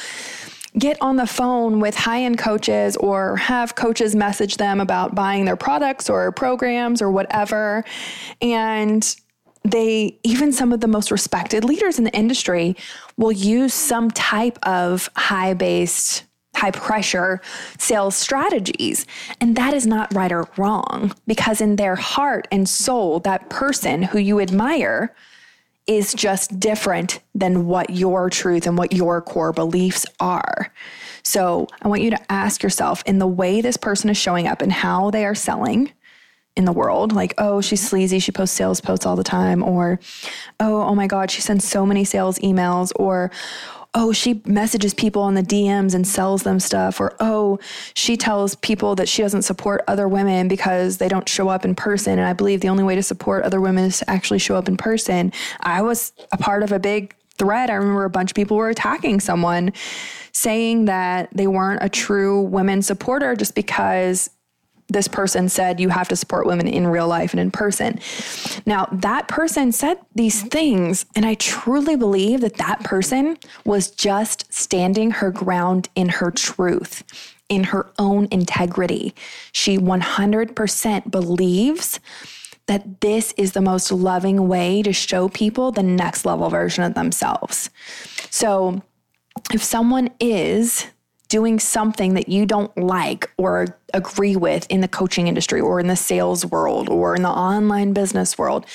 get 0.78 0.98
on 1.02 1.18
the 1.18 1.28
phone 1.28 1.80
with 1.80 1.96
high 1.96 2.24
end 2.24 2.38
coaches 2.38 2.96
or 2.98 3.36
have 3.38 3.76
coaches 3.76 4.16
message 4.16 4.58
them 4.58 4.80
about 4.80 5.16
buying 5.16 5.46
their 5.46 5.56
products 5.56 6.10
or 6.10 6.32
programs 6.32 7.02
or 7.02 7.12
whatever. 7.12 7.84
And 8.42 9.16
they, 9.64 10.18
even 10.24 10.52
some 10.52 10.74
of 10.74 10.80
the 10.80 10.88
most 10.88 11.12
respected 11.12 11.64
leaders 11.64 11.98
in 11.98 12.06
the 12.06 12.14
industry, 12.14 12.76
will 13.18 13.32
use 13.32 13.74
some 13.74 14.10
type 14.12 14.58
of 14.64 15.10
high 15.16 15.54
based 15.54 16.24
high 16.56 16.72
pressure 16.72 17.42
sales 17.78 18.16
strategies. 18.16 19.06
And 19.40 19.56
that 19.56 19.74
is 19.74 19.88
not 19.88 20.14
right 20.14 20.32
or 20.32 20.48
wrong 20.58 21.14
because 21.26 21.62
in 21.62 21.78
their 21.78 21.96
heart 21.96 22.48
and 22.52 22.68
soul, 22.68 23.20
that 23.22 23.50
person 23.50 24.04
who 24.04 24.20
you 24.20 24.40
admire 24.40 25.16
is 25.88 26.13
just 26.13 26.60
different 26.60 27.20
than 27.34 27.65
what 27.65 27.89
your 27.89 28.30
truth 28.30 28.67
and 28.67 28.78
what 28.78 28.94
your 28.94 29.22
core 29.22 29.52
beliefs 29.52 30.06
are. 30.20 30.72
So 31.24 31.67
I 31.82 31.88
want 31.88 32.02
you 32.02 32.12
to 32.12 32.32
ask 32.32 32.63
yourself 32.63 33.04
in 33.06 33.20
the 33.20 33.28
way 33.28 33.62
this 33.62 33.78
person 33.78 34.10
is 34.10 34.17
showing 34.17 34.48
up 34.48 34.62
and 34.62 34.72
how 34.72 35.12
they 35.12 35.26
are 35.26 35.36
selling 35.36 35.91
in 36.58 36.65
the 36.65 36.72
world, 36.72 37.13
like, 37.13 37.34
oh, 37.38 37.62
she's 37.62 37.88
sleazy, 37.88 38.20
she 38.20 38.32
posts 38.32 38.56
sales 38.56 38.82
posts 38.82 39.06
all 39.06 39.15
the 39.15 39.24
time, 39.24 39.63
or 39.63 40.00
oh, 40.60 40.82
oh 40.82 40.96
my 40.96 41.08
God, 41.08 41.32
she 41.32 41.41
sends 41.41 41.65
so 41.65 41.86
many 41.86 42.04
sales 42.04 42.38
emails, 42.39 42.91
or 42.98 43.32
oh, 43.93 44.13
she 44.13 44.41
messages 44.45 44.93
people 44.93 45.21
on 45.21 45.34
the 45.34 45.41
DMs 45.41 45.93
and 45.93 46.08
sells 46.08 46.43
them 46.43 46.60
stuff, 46.60 46.99
or 46.99 47.15
oh, 47.19 47.60
she 47.93 48.15
tells 48.15 48.56
people 48.56 48.95
that 48.95 49.10
she 49.10 49.21
doesn't 49.21 49.41
support 49.41 49.84
other 49.88 50.08
women 50.08 50.47
because 50.47 50.97
they 50.97 51.10
don't 51.10 51.27
show 51.27 51.49
up 51.49 51.65
in 51.65 51.75
person. 51.75 52.17
And 52.17 52.27
I 52.27 52.34
believe 52.34 52.62
the 52.62 52.69
only 52.69 52.84
way 52.84 52.95
to 52.95 53.04
support 53.04 53.43
other 53.43 53.60
women 53.60 53.86
is 53.86 53.99
to 53.99 54.10
actually 54.10 54.39
show 54.39 54.56
up 54.56 54.69
in 54.69 54.77
person. 54.77 55.34
I 55.60 55.82
was 55.82 56.13
a 56.32 56.38
part 56.38 56.63
of 56.63 56.71
a 56.71 56.80
big 56.80 57.13
thread. 57.38 57.69
I 57.69 57.73
remember 57.73 58.06
a 58.06 58.10
bunch 58.10 58.32
of 58.32 58.36
people 58.36 58.56
were 58.56 58.69
attacking 58.69 59.19
someone 59.19 59.73
saying 60.32 60.86
that 60.86 61.30
they 61.34 61.47
weren't 61.47 61.84
a 61.84 61.89
true 61.89 62.41
women 62.41 62.82
supporter 62.82 63.36
just 63.36 63.56
because 63.56 64.30
this 64.91 65.08
person 65.08 65.49
said 65.49 65.80
you 65.80 65.89
have 65.89 66.08
to 66.10 66.15
support 66.15 66.45
women 66.45 66.67
in 66.67 66.88
real 66.88 67.08
life 67.08 67.32
and 67.32 67.39
in 67.39 67.51
person. 67.51 67.99
Now, 68.65 68.88
that 68.91 69.27
person 69.27 69.71
said 69.71 69.99
these 70.15 70.43
things, 70.43 71.06
and 71.15 71.25
I 71.25 71.36
truly 71.36 71.95
believe 71.95 72.41
that 72.41 72.58
that 72.58 72.84
person 72.84 73.38
was 73.65 73.89
just 73.91 74.51
standing 74.54 75.12
her 75.12 75.32
ground 75.32 75.89
in 75.95 76.10
her 76.10 76.32
truth, 76.32 77.04
in 77.49 77.65
her 77.65 77.89
own 77.97 78.27
integrity. 78.32 79.15
She 79.51 79.77
100% 79.77 81.12
believes 81.12 81.99
that 82.67 83.01
this 83.01 83.34
is 83.38 83.54
the 83.54 83.62
most 83.62 83.91
loving 83.91 84.47
way 84.47 84.82
to 84.84 84.93
show 84.93 85.30
people 85.30 85.71
the 85.71 85.84
next 85.84 86.25
level 86.25 86.49
version 86.49 86.84
of 86.84 86.93
themselves. 86.93 87.69
So, 88.30 88.82
if 89.54 89.63
someone 89.63 90.10
is 90.19 90.88
doing 91.32 91.60
something 91.60 92.13
that 92.13 92.27
you 92.27 92.45
don't 92.45 92.75
like 92.77 93.32
or 93.38 93.80
agree 93.93 94.36
with 94.36 94.65
in 94.69 94.82
the 94.82 94.88
coaching 94.88 95.27
industry 95.27 95.62
or 95.62 95.80
in 95.80 95.88
the 95.88 95.95
sales 95.95 96.45
world 96.45 96.89
or 96.89 97.15
in 97.15 97.21
the 97.23 97.30
online 97.30 97.93
business 97.93 98.38
world. 98.38 98.65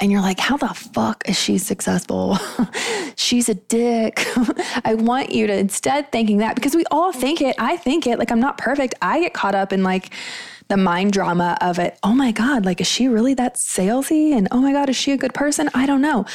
And 0.00 0.12
you're 0.12 0.20
like, 0.20 0.38
how 0.38 0.56
the 0.56 0.68
fuck 0.68 1.28
is 1.28 1.36
she 1.36 1.58
successful? 1.58 2.38
She's 3.16 3.48
a 3.48 3.54
dick. 3.54 4.24
I 4.84 4.94
want 4.94 5.32
you 5.32 5.48
to 5.48 5.52
instead 5.52 6.12
thinking 6.12 6.38
that 6.38 6.54
because 6.54 6.76
we 6.76 6.84
all 6.90 7.12
think 7.12 7.40
it. 7.40 7.56
I 7.58 7.76
think 7.76 8.06
it. 8.06 8.18
Like, 8.18 8.30
I'm 8.30 8.38
not 8.38 8.58
perfect. 8.58 8.94
I 9.02 9.20
get 9.20 9.34
caught 9.34 9.56
up 9.56 9.72
in 9.72 9.82
like, 9.82 10.12
the 10.68 10.76
mind 10.76 11.12
drama 11.12 11.56
of 11.60 11.78
it. 11.78 11.98
Oh 12.02 12.12
my 12.12 12.30
God, 12.30 12.64
like, 12.64 12.80
is 12.80 12.86
she 12.86 13.08
really 13.08 13.34
that 13.34 13.54
salesy? 13.54 14.36
And 14.36 14.48
oh 14.50 14.60
my 14.60 14.72
God, 14.72 14.88
is 14.88 14.96
she 14.96 15.12
a 15.12 15.16
good 15.16 15.34
person? 15.34 15.70
I 15.74 15.86
don't 15.86 16.02
know. 16.02 16.26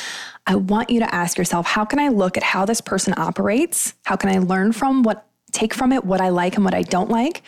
I 0.46 0.56
want 0.56 0.90
you 0.90 1.00
to 1.00 1.16
ask 1.16 1.38
yourself, 1.38 1.68
how 1.68 1.86
can 1.86 2.00
I 2.00 2.10
look 2.10 2.36
at 2.36 2.44
how 2.44 2.66
this 2.66 2.82
person 2.82 3.14
operates? 3.16 3.94
How 4.06 4.16
can 4.16 4.30
I 4.30 4.40
learn 4.40 4.72
from 4.74 5.04
what 5.04 5.28
take 5.52 5.74
from 5.74 5.92
it 5.92 6.04
what 6.04 6.20
I 6.20 6.30
like 6.30 6.56
and 6.56 6.66
what 6.66 6.74
I 6.74 6.82
don't 6.82 7.10
like? 7.10 7.44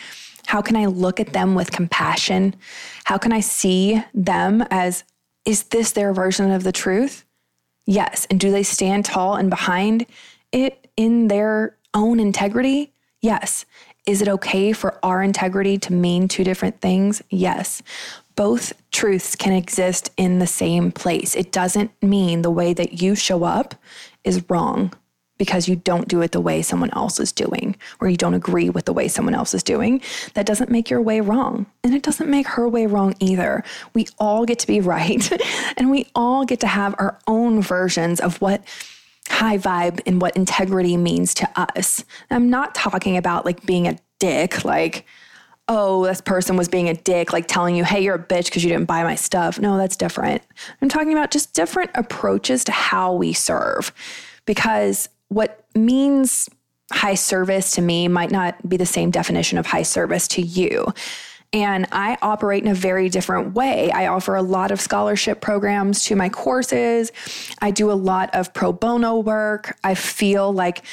How 0.46 0.62
can 0.62 0.76
I 0.76 0.86
look 0.86 1.20
at 1.20 1.34
them 1.34 1.56
with 1.56 1.72
compassion? 1.72 2.56
How 3.06 3.18
can 3.18 3.32
I 3.34 3.40
see 3.40 4.04
them 4.14 4.64
as, 4.70 5.04
is 5.46 5.64
this 5.64 5.92
their 5.92 6.14
version 6.14 6.52
of 6.52 6.64
the 6.64 6.72
truth? 6.72 7.26
Yes. 7.86 8.26
And 8.30 8.40
do 8.40 8.52
they 8.52 8.64
stand 8.64 9.06
tall 9.06 9.36
and 9.36 9.50
behind 9.50 10.06
it 10.52 10.88
in 10.98 11.28
their 11.28 11.78
own 11.94 12.20
integrity? 12.20 12.94
Yes. 13.22 13.66
Is 14.06 14.22
it 14.22 14.28
okay 14.28 14.72
for 14.72 15.00
our 15.04 15.24
integrity 15.24 15.78
to 15.80 15.94
mean 15.94 16.28
two 16.28 16.44
different 16.44 16.80
things? 16.82 17.22
Yes. 17.30 17.82
Both 18.36 18.74
truths 18.92 19.36
can 19.36 19.54
exist 19.54 20.12
in 20.18 20.40
the 20.40 20.48
same 20.48 20.92
place. 20.92 21.36
It 21.36 21.52
doesn't 21.52 21.92
mean 22.04 22.42
the 22.42 22.52
way 22.52 22.74
that 22.74 23.02
you 23.02 23.16
show 23.16 23.44
up 23.44 23.76
is 24.24 24.48
wrong 24.50 24.94
because 25.38 25.68
you 25.68 25.76
don't 25.76 26.08
do 26.08 26.22
it 26.22 26.32
the 26.32 26.42
way 26.42 26.62
someone 26.62 26.92
else 26.92 27.20
is 27.20 27.32
doing 27.32 27.76
or 28.00 28.08
you 28.08 28.18
don't 28.18 28.34
agree 28.34 28.70
with 28.70 28.86
the 28.86 28.94
way 28.94 29.08
someone 29.08 29.36
else 29.36 29.54
is 29.54 29.64
doing, 29.64 30.02
that 30.34 30.46
doesn't 30.46 30.72
make 30.72 30.90
your 30.90 31.02
way 31.02 31.20
wrong. 31.22 31.66
And 31.84 31.94
it 31.94 32.04
doesn't 32.04 32.30
make 32.30 32.48
her 32.48 32.68
way 32.70 32.86
wrong 32.86 33.16
either. 33.20 33.64
We 33.94 34.08
all 34.20 34.46
get 34.46 34.60
to 34.60 34.68
be 34.68 34.80
right 34.82 35.32
and 35.78 35.92
we 35.92 36.08
all 36.16 36.46
get 36.46 36.60
to 36.62 36.68
have 36.68 36.96
our 36.98 37.20
own 37.28 37.62
versions 37.62 38.20
of 38.20 38.40
what 38.42 38.64
high 39.28 39.58
vibe 39.58 40.02
and 40.06 40.22
what 40.22 40.36
integrity 40.36 40.98
means 40.98 41.34
to 41.36 41.50
us. 41.56 42.04
I'm 42.30 42.50
not 42.50 42.76
talking 42.76 43.18
about 43.18 43.46
like 43.46 43.66
being 43.66 43.88
a 43.88 43.98
dick, 44.20 44.64
like, 44.64 45.06
oh, 45.68 46.06
this 46.06 46.22
person 46.22 46.56
was 46.58 46.70
being 46.70 46.90
a 46.90 46.94
dick, 46.94 47.34
like 47.34 47.48
telling 47.48 47.76
you, 47.76 47.84
hey, 47.84 48.02
you're 48.02 48.16
a 48.16 48.24
bitch 48.24 48.46
because 48.46 48.64
you 48.64 48.70
didn't 48.70 48.86
buy 48.86 49.04
my 49.04 49.16
stuff. 49.16 49.60
No, 49.60 49.78
that's 49.78 49.96
different. 49.96 50.44
I'm 50.82 50.90
talking 50.90 51.12
about 51.12 51.32
just 51.32 51.54
different 51.56 51.90
approaches 51.96 52.64
to 52.66 52.72
how 52.72 53.14
we 53.14 53.34
serve 53.34 53.92
because 54.46 55.10
what 55.36 55.66
means 55.76 56.50
high 56.94 57.14
service 57.14 57.72
to 57.72 57.82
me 57.82 58.08
might 58.08 58.32
not 58.32 58.70
be 58.70 58.78
the 58.78 58.86
same 58.86 59.12
definition 59.12 59.58
of 59.58 59.66
high 59.66 59.84
service 59.84 60.30
to 60.30 60.42
you. 60.42 60.86
And 61.52 61.88
I 61.92 62.18
operate 62.22 62.64
in 62.64 62.72
a 62.72 62.74
very 62.74 63.10
different 63.10 63.54
way. 63.54 63.92
I 63.92 64.08
offer 64.08 64.36
a 64.36 64.42
lot 64.42 64.72
of 64.72 64.80
scholarship 64.80 65.42
programs 65.42 66.06
to 66.06 66.16
my 66.16 66.30
courses. 66.30 67.12
I 67.62 67.72
do 67.72 67.92
a 67.92 67.94
lot 67.94 68.34
of 68.34 68.54
pro 68.54 68.72
bono 68.72 69.20
work. 69.20 69.78
I 69.84 69.96
feel 69.96 70.54
like 70.54 70.84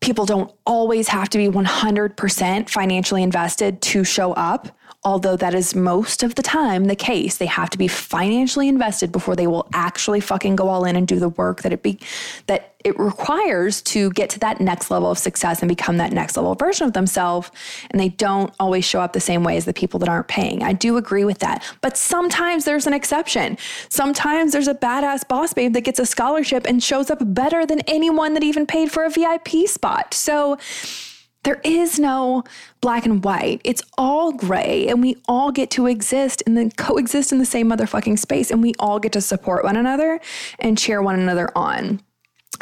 people 0.00 0.24
don't 0.24 0.50
always 0.64 1.08
have 1.08 1.28
to 1.28 1.36
be 1.36 1.48
100% 1.48 2.70
financially 2.70 3.22
invested 3.22 3.82
to 3.82 4.02
show 4.02 4.32
up 4.32 4.77
although 5.08 5.36
that 5.36 5.54
is 5.54 5.74
most 5.74 6.22
of 6.22 6.34
the 6.34 6.42
time 6.42 6.84
the 6.84 6.94
case. 6.94 7.38
They 7.38 7.46
have 7.46 7.70
to 7.70 7.78
be 7.78 7.88
financially 7.88 8.68
invested 8.68 9.10
before 9.10 9.34
they 9.34 9.46
will 9.46 9.66
actually 9.72 10.20
fucking 10.20 10.54
go 10.54 10.68
all 10.68 10.84
in 10.84 10.96
and 10.96 11.08
do 11.08 11.18
the 11.18 11.30
work 11.30 11.62
that 11.62 11.72
it 11.72 11.82
be 11.82 11.98
that 12.46 12.74
it 12.84 12.96
requires 12.98 13.80
to 13.82 14.10
get 14.10 14.28
to 14.30 14.38
that 14.40 14.60
next 14.60 14.90
level 14.90 15.10
of 15.10 15.16
success 15.16 15.62
and 15.62 15.68
become 15.68 15.96
that 15.96 16.12
next 16.12 16.36
level 16.36 16.54
version 16.54 16.86
of 16.86 16.92
themselves. 16.92 17.50
And 17.90 17.98
they 17.98 18.10
don't 18.10 18.52
always 18.60 18.84
show 18.84 19.00
up 19.00 19.14
the 19.14 19.20
same 19.20 19.42
way 19.42 19.56
as 19.56 19.64
the 19.64 19.72
people 19.72 19.98
that 20.00 20.10
aren't 20.10 20.28
paying. 20.28 20.62
I 20.62 20.74
do 20.74 20.98
agree 20.98 21.24
with 21.24 21.38
that. 21.38 21.64
But 21.80 21.96
sometimes 21.96 22.66
there's 22.66 22.86
an 22.86 22.92
exception. 22.92 23.56
Sometimes 23.88 24.52
there's 24.52 24.68
a 24.68 24.74
badass 24.74 25.26
boss 25.26 25.54
babe 25.54 25.72
that 25.72 25.80
gets 25.80 25.98
a 25.98 26.06
scholarship 26.06 26.66
and 26.68 26.82
shows 26.82 27.10
up 27.10 27.20
better 27.24 27.64
than 27.64 27.80
anyone 27.86 28.34
that 28.34 28.44
even 28.44 28.66
paid 28.66 28.92
for 28.92 29.04
a 29.04 29.10
VIP 29.10 29.66
spot. 29.66 30.12
So 30.12 30.58
there 31.48 31.62
is 31.64 31.98
no 31.98 32.44
black 32.82 33.06
and 33.06 33.24
white. 33.24 33.62
It's 33.64 33.80
all 33.96 34.32
gray, 34.32 34.86
and 34.86 35.00
we 35.00 35.16
all 35.26 35.50
get 35.50 35.70
to 35.70 35.86
exist 35.86 36.42
and 36.46 36.58
then 36.58 36.70
coexist 36.72 37.32
in 37.32 37.38
the 37.38 37.46
same 37.46 37.70
motherfucking 37.70 38.18
space, 38.18 38.50
and 38.50 38.60
we 38.60 38.74
all 38.78 38.98
get 38.98 39.12
to 39.12 39.22
support 39.22 39.64
one 39.64 39.74
another 39.74 40.20
and 40.58 40.76
cheer 40.76 41.00
one 41.00 41.18
another 41.18 41.50
on. 41.56 42.02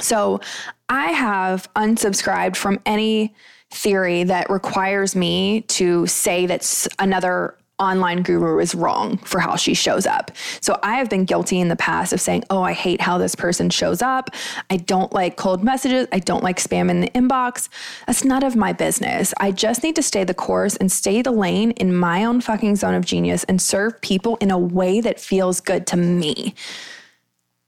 So 0.00 0.40
I 0.88 1.06
have 1.10 1.68
unsubscribed 1.74 2.54
from 2.54 2.78
any 2.86 3.34
theory 3.72 4.22
that 4.22 4.48
requires 4.50 5.16
me 5.16 5.62
to 5.62 6.06
say 6.06 6.46
that 6.46 6.86
another 7.00 7.58
online 7.78 8.22
guru 8.22 8.58
is 8.58 8.74
wrong 8.74 9.18
for 9.18 9.38
how 9.38 9.56
she 9.56 9.74
shows 9.74 10.06
up. 10.06 10.30
So 10.60 10.78
I 10.82 10.94
have 10.94 11.10
been 11.10 11.24
guilty 11.24 11.60
in 11.60 11.68
the 11.68 11.76
past 11.76 12.12
of 12.12 12.20
saying, 12.20 12.44
oh, 12.50 12.62
I 12.62 12.72
hate 12.72 13.00
how 13.00 13.18
this 13.18 13.34
person 13.34 13.68
shows 13.70 14.00
up. 14.00 14.30
I 14.70 14.78
don't 14.78 15.12
like 15.12 15.36
cold 15.36 15.62
messages. 15.62 16.08
I 16.12 16.18
don't 16.18 16.42
like 16.42 16.58
spam 16.58 16.90
in 16.90 17.00
the 17.00 17.10
inbox. 17.10 17.68
That's 18.06 18.24
none 18.24 18.42
of 18.42 18.56
my 18.56 18.72
business. 18.72 19.34
I 19.38 19.52
just 19.52 19.82
need 19.82 19.96
to 19.96 20.02
stay 20.02 20.24
the 20.24 20.34
course 20.34 20.76
and 20.76 20.90
stay 20.90 21.20
the 21.22 21.32
lane 21.32 21.72
in 21.72 21.94
my 21.94 22.24
own 22.24 22.40
fucking 22.40 22.76
zone 22.76 22.94
of 22.94 23.04
genius 23.04 23.44
and 23.44 23.60
serve 23.60 24.00
people 24.00 24.36
in 24.36 24.50
a 24.50 24.58
way 24.58 25.00
that 25.00 25.20
feels 25.20 25.60
good 25.60 25.86
to 25.88 25.96
me. 25.96 26.54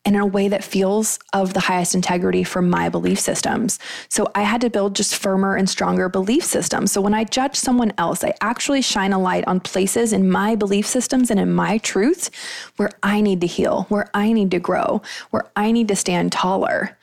And 0.09 0.17
in 0.17 0.23
a 0.23 0.27
way 0.27 0.49
that 0.49 0.65
feels 0.65 1.19
of 1.35 1.53
the 1.53 1.61
highest 1.61 1.95
integrity 1.95 2.43
for 2.43 2.63
my 2.63 2.89
belief 2.89 3.21
systems. 3.21 3.79
So 4.09 4.27
I 4.35 4.41
had 4.41 4.63
to 4.63 4.71
build 4.71 4.97
just 4.97 5.15
firmer 5.15 5.55
and 5.55 5.69
stronger 5.69 6.09
belief 6.09 6.45
systems. 6.45 6.93
So 6.93 7.03
when 7.03 7.13
I 7.13 7.25
judge 7.25 7.57
someone 7.57 7.93
else, 7.99 8.25
I 8.25 8.33
actually 8.41 8.81
shine 8.81 9.13
a 9.13 9.19
light 9.19 9.47
on 9.47 9.61
places 9.61 10.15
in 10.15 10.31
my 10.31 10.55
belief 10.55 10.87
systems 10.87 11.31
and 11.31 11.39
in 11.39 11.53
my 11.53 11.77
truths 11.77 12.31
where 12.77 12.89
I 13.03 13.21
need 13.21 13.43
to 13.43 13.47
heal, 13.47 13.85
where 13.91 14.09
I 14.15 14.33
need 14.33 14.51
to 14.53 14.59
grow, 14.59 15.03
where 15.29 15.45
I 15.55 15.73
need 15.73 15.89
to 15.89 15.97
stand 15.97 16.33
taller. 16.33 16.97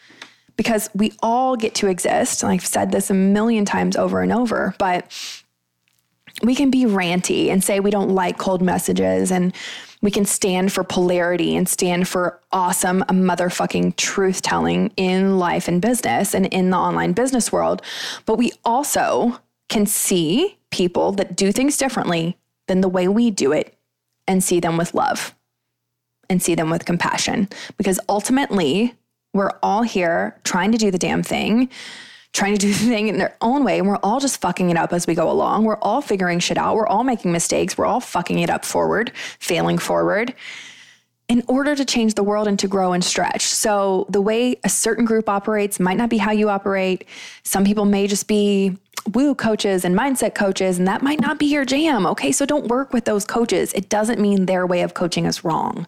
Because 0.58 0.89
we 0.96 1.13
all 1.22 1.56
get 1.56 1.76
to 1.76 1.88
exist. 1.88 2.41
And 2.41 2.52
I've 2.52 2.65
said 2.65 2.91
this 2.91 3.12
a 3.12 3.13
million 3.13 3.65
times 3.65 3.96
over 3.96 4.22
and 4.22 4.32
over, 4.32 4.74
but 4.80 5.12
we 6.41 6.56
can 6.56 6.69
be 6.69 6.84
ranty 6.84 7.50
and 7.50 7.63
say 7.63 7.80
we 7.80 7.91
don't 7.91 8.10
like 8.10 8.38
cold 8.38 8.62
messages 8.62 9.32
and 9.32 9.56
we 10.02 10.12
can 10.12 10.26
stand 10.26 10.71
for 10.71 10.84
polarity 10.84 11.56
and 11.56 11.67
stand 11.67 12.08
for 12.08 12.39
awesome 12.52 13.02
motherfucking 13.04 13.95
truth 13.95 14.41
telling 14.41 14.91
in 14.98 15.39
life 15.39 15.67
and 15.67 15.82
business 15.82 16.36
and 16.36 16.45
in 16.48 16.69
the 16.69 16.78
online 16.78 17.13
business 17.13 17.52
world. 17.52 17.82
But 18.26 18.38
we 18.38 18.52
also 18.63 19.39
can 19.69 19.86
see 19.86 20.58
people 20.69 21.12
that 21.13 21.36
do 21.36 21.52
things 21.52 21.78
differently 21.78 22.38
than 22.67 22.82
the 22.82 22.89
way 22.89 23.08
we 23.08 23.32
do 23.32 23.52
it 23.52 23.76
and 24.28 24.43
see 24.43 24.60
them 24.60 24.78
with 24.78 24.93
love 24.93 25.34
and 26.30 26.41
see 26.41 26.56
them 26.56 26.69
with 26.69 26.86
compassion. 26.86 27.48
Because 27.78 28.00
ultimately, 28.10 28.93
we're 29.34 29.52
all 29.63 29.84
here 29.84 30.39
trying 30.43 30.71
to 30.71 30.78
do 30.78 30.91
the 30.91 30.98
damn 30.98 31.24
thing 31.24 31.69
trying 32.36 32.54
to 32.54 32.60
do 32.60 32.67
the 32.67 32.89
thing 32.89 33.08
in 33.08 33.17
their 33.17 33.36
own 33.41 33.63
way. 33.63 33.80
And 33.80 33.88
we're 33.88 34.00
all 34.04 34.19
just 34.19 34.41
fucking 34.41 34.69
it 34.69 34.78
up 34.78 34.93
as 34.93 35.08
we 35.08 35.15
go 35.15 35.32
along. 35.32 35.63
We're 35.63 35.78
all 35.78 36.02
figuring 36.02 36.39
shit 36.39 36.58
out. 36.58 36.76
We're 36.76 36.88
all 36.88 37.04
making 37.04 37.32
mistakes. 37.32 37.78
We're 37.78 37.86
all 37.86 38.02
fucking 38.02 38.39
it 38.39 38.50
up 38.50 38.65
forward, 38.65 39.12
failing 39.39 39.78
forward 39.78 40.36
in 41.28 41.43
order 41.48 41.76
to 41.76 41.84
change 41.86 42.13
the 42.13 42.24
world 42.24 42.48
and 42.48 42.60
to 42.60 42.67
grow 42.67 42.93
and 42.93 43.04
stretch. 43.04 43.43
So 43.43 44.06
the 44.10 44.21
way 44.21 44.58
a 44.63 44.69
certain 44.69 45.06
group 45.06 45.28
operates 45.28 45.80
might 45.80 45.98
not 45.98 46.10
be 46.10 46.17
how 46.17 46.32
you 46.32 46.50
operate. 46.50 47.06
Some 47.43 47.63
people 47.63 47.86
may 47.86 48.06
just 48.06 48.28
be 48.28 48.78
woo 49.13 49.34
coaches 49.34 49.86
and 49.86 49.98
mindset 49.98 50.36
coaches, 50.36 50.78
and 50.78 50.88
that 50.88 51.02
might 51.02 51.19
not 51.19 51.39
be 51.39 51.45
your 51.45 51.65
jam. 51.65 52.06
Okay, 52.06 52.32
so 52.32 52.45
don't 52.45 52.67
work 52.67 52.93
with 52.93 53.06
those 53.06 53.26
coaches. 53.26 53.74
It 53.74 53.89
doesn't 53.89 54.19
mean 54.19 54.45
their 54.45 54.67
way 54.67 54.82
of 54.82 54.93
coaching 54.93 55.26
is 55.26 55.43
wrong. 55.43 55.88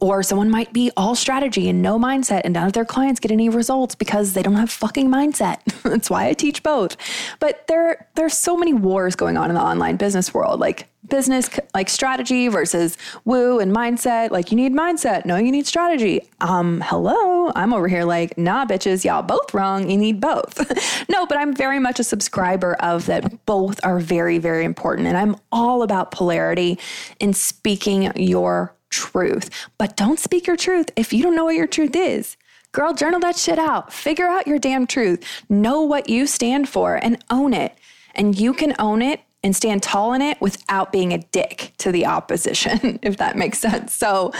Or 0.00 0.22
someone 0.22 0.50
might 0.50 0.72
be 0.72 0.90
all 0.96 1.14
strategy 1.14 1.68
and 1.68 1.82
no 1.82 1.98
mindset, 1.98 2.42
and 2.44 2.54
none 2.54 2.66
of 2.66 2.72
their 2.72 2.84
clients 2.84 3.20
get 3.20 3.30
any 3.30 3.48
results 3.48 3.94
because 3.94 4.32
they 4.32 4.42
don't 4.42 4.56
have 4.56 4.70
fucking 4.70 5.08
mindset. 5.08 5.58
That's 5.82 6.10
why 6.10 6.28
I 6.28 6.32
teach 6.32 6.62
both. 6.62 6.96
But 7.40 7.66
there, 7.66 8.08
there's 8.14 8.34
so 8.34 8.56
many 8.56 8.72
wars 8.72 9.16
going 9.16 9.36
on 9.36 9.50
in 9.50 9.54
the 9.54 9.62
online 9.62 9.96
business 9.96 10.34
world, 10.34 10.60
like 10.60 10.88
business, 11.08 11.48
like 11.74 11.88
strategy 11.88 12.48
versus 12.48 12.96
woo 13.24 13.58
and 13.58 13.74
mindset. 13.74 14.30
Like 14.30 14.50
you 14.50 14.56
need 14.56 14.72
mindset, 14.72 15.24
no, 15.24 15.36
you 15.36 15.50
need 15.52 15.66
strategy. 15.66 16.20
Um, 16.40 16.82
hello, 16.84 17.52
I'm 17.54 17.72
over 17.72 17.88
here 17.88 18.04
like, 18.04 18.36
nah, 18.36 18.66
bitches, 18.66 19.04
y'all 19.04 19.22
both 19.22 19.54
wrong. 19.54 19.90
You 19.90 19.96
need 19.96 20.20
both. 20.20 21.08
no, 21.08 21.26
but 21.26 21.38
I'm 21.38 21.54
very 21.54 21.78
much 21.78 22.00
a 22.00 22.04
subscriber 22.04 22.74
of 22.74 23.06
that. 23.06 23.46
Both 23.46 23.80
are 23.84 23.98
very, 23.98 24.38
very 24.38 24.64
important, 24.64 25.06
and 25.08 25.16
I'm 25.16 25.36
all 25.52 25.82
about 25.82 26.10
polarity 26.10 26.78
in 27.20 27.32
speaking 27.32 28.12
your 28.16 28.75
truth. 28.96 29.50
But 29.76 29.96
don't 29.96 30.18
speak 30.18 30.46
your 30.46 30.56
truth 30.56 30.90
if 30.96 31.12
you 31.12 31.22
don't 31.22 31.36
know 31.36 31.44
what 31.44 31.54
your 31.54 31.66
truth 31.66 31.94
is. 31.94 32.36
Girl, 32.72 32.94
journal 32.94 33.20
that 33.20 33.36
shit 33.36 33.58
out. 33.58 33.92
Figure 33.92 34.26
out 34.26 34.46
your 34.46 34.58
damn 34.58 34.86
truth. 34.86 35.24
Know 35.50 35.82
what 35.82 36.08
you 36.08 36.26
stand 36.26 36.68
for 36.68 36.96
and 36.96 37.22
own 37.30 37.52
it. 37.52 37.74
And 38.14 38.38
you 38.38 38.54
can 38.54 38.74
own 38.78 39.02
it 39.02 39.20
and 39.46 39.54
stand 39.54 39.80
tall 39.80 40.12
in 40.12 40.20
it 40.20 40.38
without 40.40 40.90
being 40.90 41.12
a 41.12 41.18
dick 41.18 41.72
to 41.78 41.92
the 41.92 42.04
opposition, 42.04 42.98
if 43.02 43.16
that 43.18 43.36
makes 43.36 43.58
sense. 43.58 43.94
So 43.94 44.32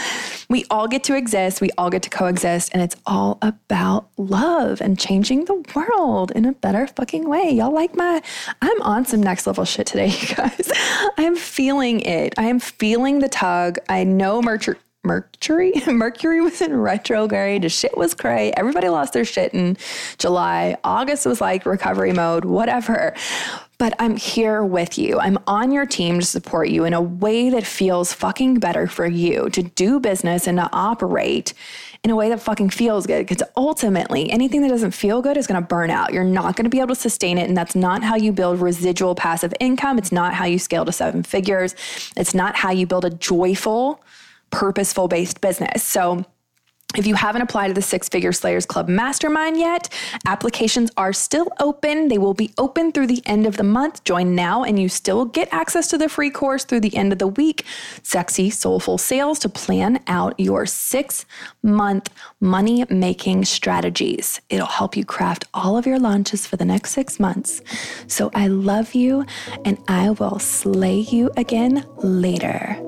we 0.49 0.65
all 0.69 0.87
get 0.87 1.03
to 1.05 1.15
exist, 1.15 1.61
we 1.61 1.71
all 1.77 1.89
get 1.89 2.03
to 2.03 2.09
coexist, 2.09 2.71
and 2.73 2.81
it's 2.81 2.95
all 3.05 3.39
about 3.41 4.09
love 4.17 4.81
and 4.81 4.99
changing 4.99 5.45
the 5.45 5.63
world 5.73 6.31
in 6.31 6.45
a 6.45 6.51
better 6.51 6.87
fucking 6.87 7.27
way. 7.27 7.49
Y'all 7.49 7.73
like 7.73 7.95
my, 7.95 8.21
I'm 8.61 8.81
on 8.81 9.05
some 9.05 9.23
next 9.23 9.47
level 9.47 9.63
shit 9.63 9.87
today, 9.87 10.07
you 10.19 10.35
guys. 10.35 10.69
I'm 11.17 11.37
feeling 11.37 12.01
it. 12.01 12.33
I 12.37 12.43
am 12.43 12.59
feeling 12.59 13.19
the 13.19 13.29
tug. 13.29 13.79
I 13.87 14.03
know 14.03 14.41
Mercury. 14.41 14.77
Mercury. 15.03 15.71
Mercury 15.87 16.41
was 16.41 16.61
in 16.61 16.75
retrograde. 16.75 17.61
The 17.61 17.69
shit 17.69 17.95
was 17.95 18.13
cray. 18.13 18.51
Everybody 18.57 18.89
lost 18.89 19.13
their 19.13 19.23
shit 19.23 19.53
in 19.53 19.77
July. 20.17 20.75
August 20.83 21.25
was 21.25 21.39
like 21.39 21.65
recovery 21.65 22.11
mode, 22.11 22.43
whatever 22.43 23.13
but 23.79 23.93
I'm 23.99 24.15
here 24.15 24.63
with 24.63 24.97
you. 24.97 25.19
I'm 25.19 25.37
on 25.45 25.71
your 25.71 25.85
team 25.85 26.19
to 26.19 26.25
support 26.25 26.69
you 26.69 26.85
in 26.85 26.93
a 26.93 27.01
way 27.01 27.49
that 27.51 27.65
feels 27.65 28.11
fucking 28.11 28.55
better 28.55 28.87
for 28.87 29.05
you 29.05 29.49
to 29.51 29.61
do 29.61 29.99
business 29.99 30.47
and 30.47 30.57
to 30.57 30.67
operate 30.73 31.53
in 32.03 32.09
a 32.09 32.15
way 32.15 32.29
that 32.29 32.41
fucking 32.41 32.71
feels 32.71 33.05
good. 33.05 33.27
Because 33.27 33.47
ultimately, 33.55 34.31
anything 34.31 34.61
that 34.61 34.69
doesn't 34.69 34.91
feel 34.91 35.21
good 35.21 35.37
is 35.37 35.45
going 35.45 35.61
to 35.61 35.67
burn 35.67 35.91
out. 35.91 36.11
You're 36.11 36.23
not 36.23 36.55
going 36.55 36.63
to 36.63 36.69
be 36.69 36.79
able 36.79 36.95
to 36.95 37.01
sustain 37.01 37.37
it. 37.37 37.47
And 37.47 37.55
that's 37.55 37.75
not 37.75 38.03
how 38.03 38.15
you 38.15 38.31
build 38.31 38.59
residual 38.59 39.13
passive 39.13 39.53
income. 39.59 39.99
It's 39.99 40.11
not 40.11 40.33
how 40.33 40.45
you 40.45 40.57
scale 40.57 40.85
to 40.85 40.91
seven 40.91 41.21
figures. 41.21 41.75
It's 42.15 42.33
not 42.33 42.55
how 42.55 42.71
you 42.71 42.87
build 42.87 43.05
a 43.05 43.11
joyful, 43.11 44.01
purposeful 44.49 45.07
based 45.07 45.39
business. 45.39 45.83
So, 45.83 46.25
if 46.95 47.05
you 47.05 47.15
haven't 47.15 47.41
applied 47.41 47.67
to 47.67 47.73
the 47.73 47.81
Six 47.81 48.07
Figure 48.07 48.31
Slayers 48.31 48.65
Club 48.65 48.87
Mastermind 48.87 49.57
yet, 49.57 49.93
applications 50.25 50.89
are 50.95 51.11
still 51.11 51.47
open. 51.59 52.07
They 52.07 52.17
will 52.17 52.33
be 52.33 52.53
open 52.57 52.93
through 52.93 53.07
the 53.07 53.21
end 53.25 53.45
of 53.45 53.57
the 53.57 53.63
month. 53.63 54.05
Join 54.05 54.35
now 54.35 54.63
and 54.63 54.79
you 54.79 54.87
still 54.87 55.25
get 55.25 55.51
access 55.51 55.89
to 55.89 55.97
the 55.97 56.07
free 56.07 56.29
course 56.29 56.63
through 56.63 56.79
the 56.79 56.95
end 56.95 57.11
of 57.11 57.19
the 57.19 57.27
week. 57.27 57.65
Sexy, 58.03 58.49
soulful 58.49 58.97
sales 58.97 59.37
to 59.39 59.49
plan 59.49 60.01
out 60.07 60.39
your 60.39 60.65
six 60.65 61.25
month 61.61 62.09
money 62.39 62.85
making 62.89 63.43
strategies. 63.43 64.39
It'll 64.49 64.65
help 64.65 64.95
you 64.95 65.03
craft 65.03 65.43
all 65.53 65.77
of 65.77 65.85
your 65.85 65.99
launches 65.99 66.47
for 66.47 66.55
the 66.55 66.65
next 66.65 66.91
six 66.91 67.19
months. 67.19 67.61
So 68.07 68.31
I 68.33 68.47
love 68.47 68.95
you 68.95 69.25
and 69.65 69.77
I 69.89 70.11
will 70.11 70.39
slay 70.39 70.99
you 70.99 71.31
again 71.35 71.85
later. 71.97 72.81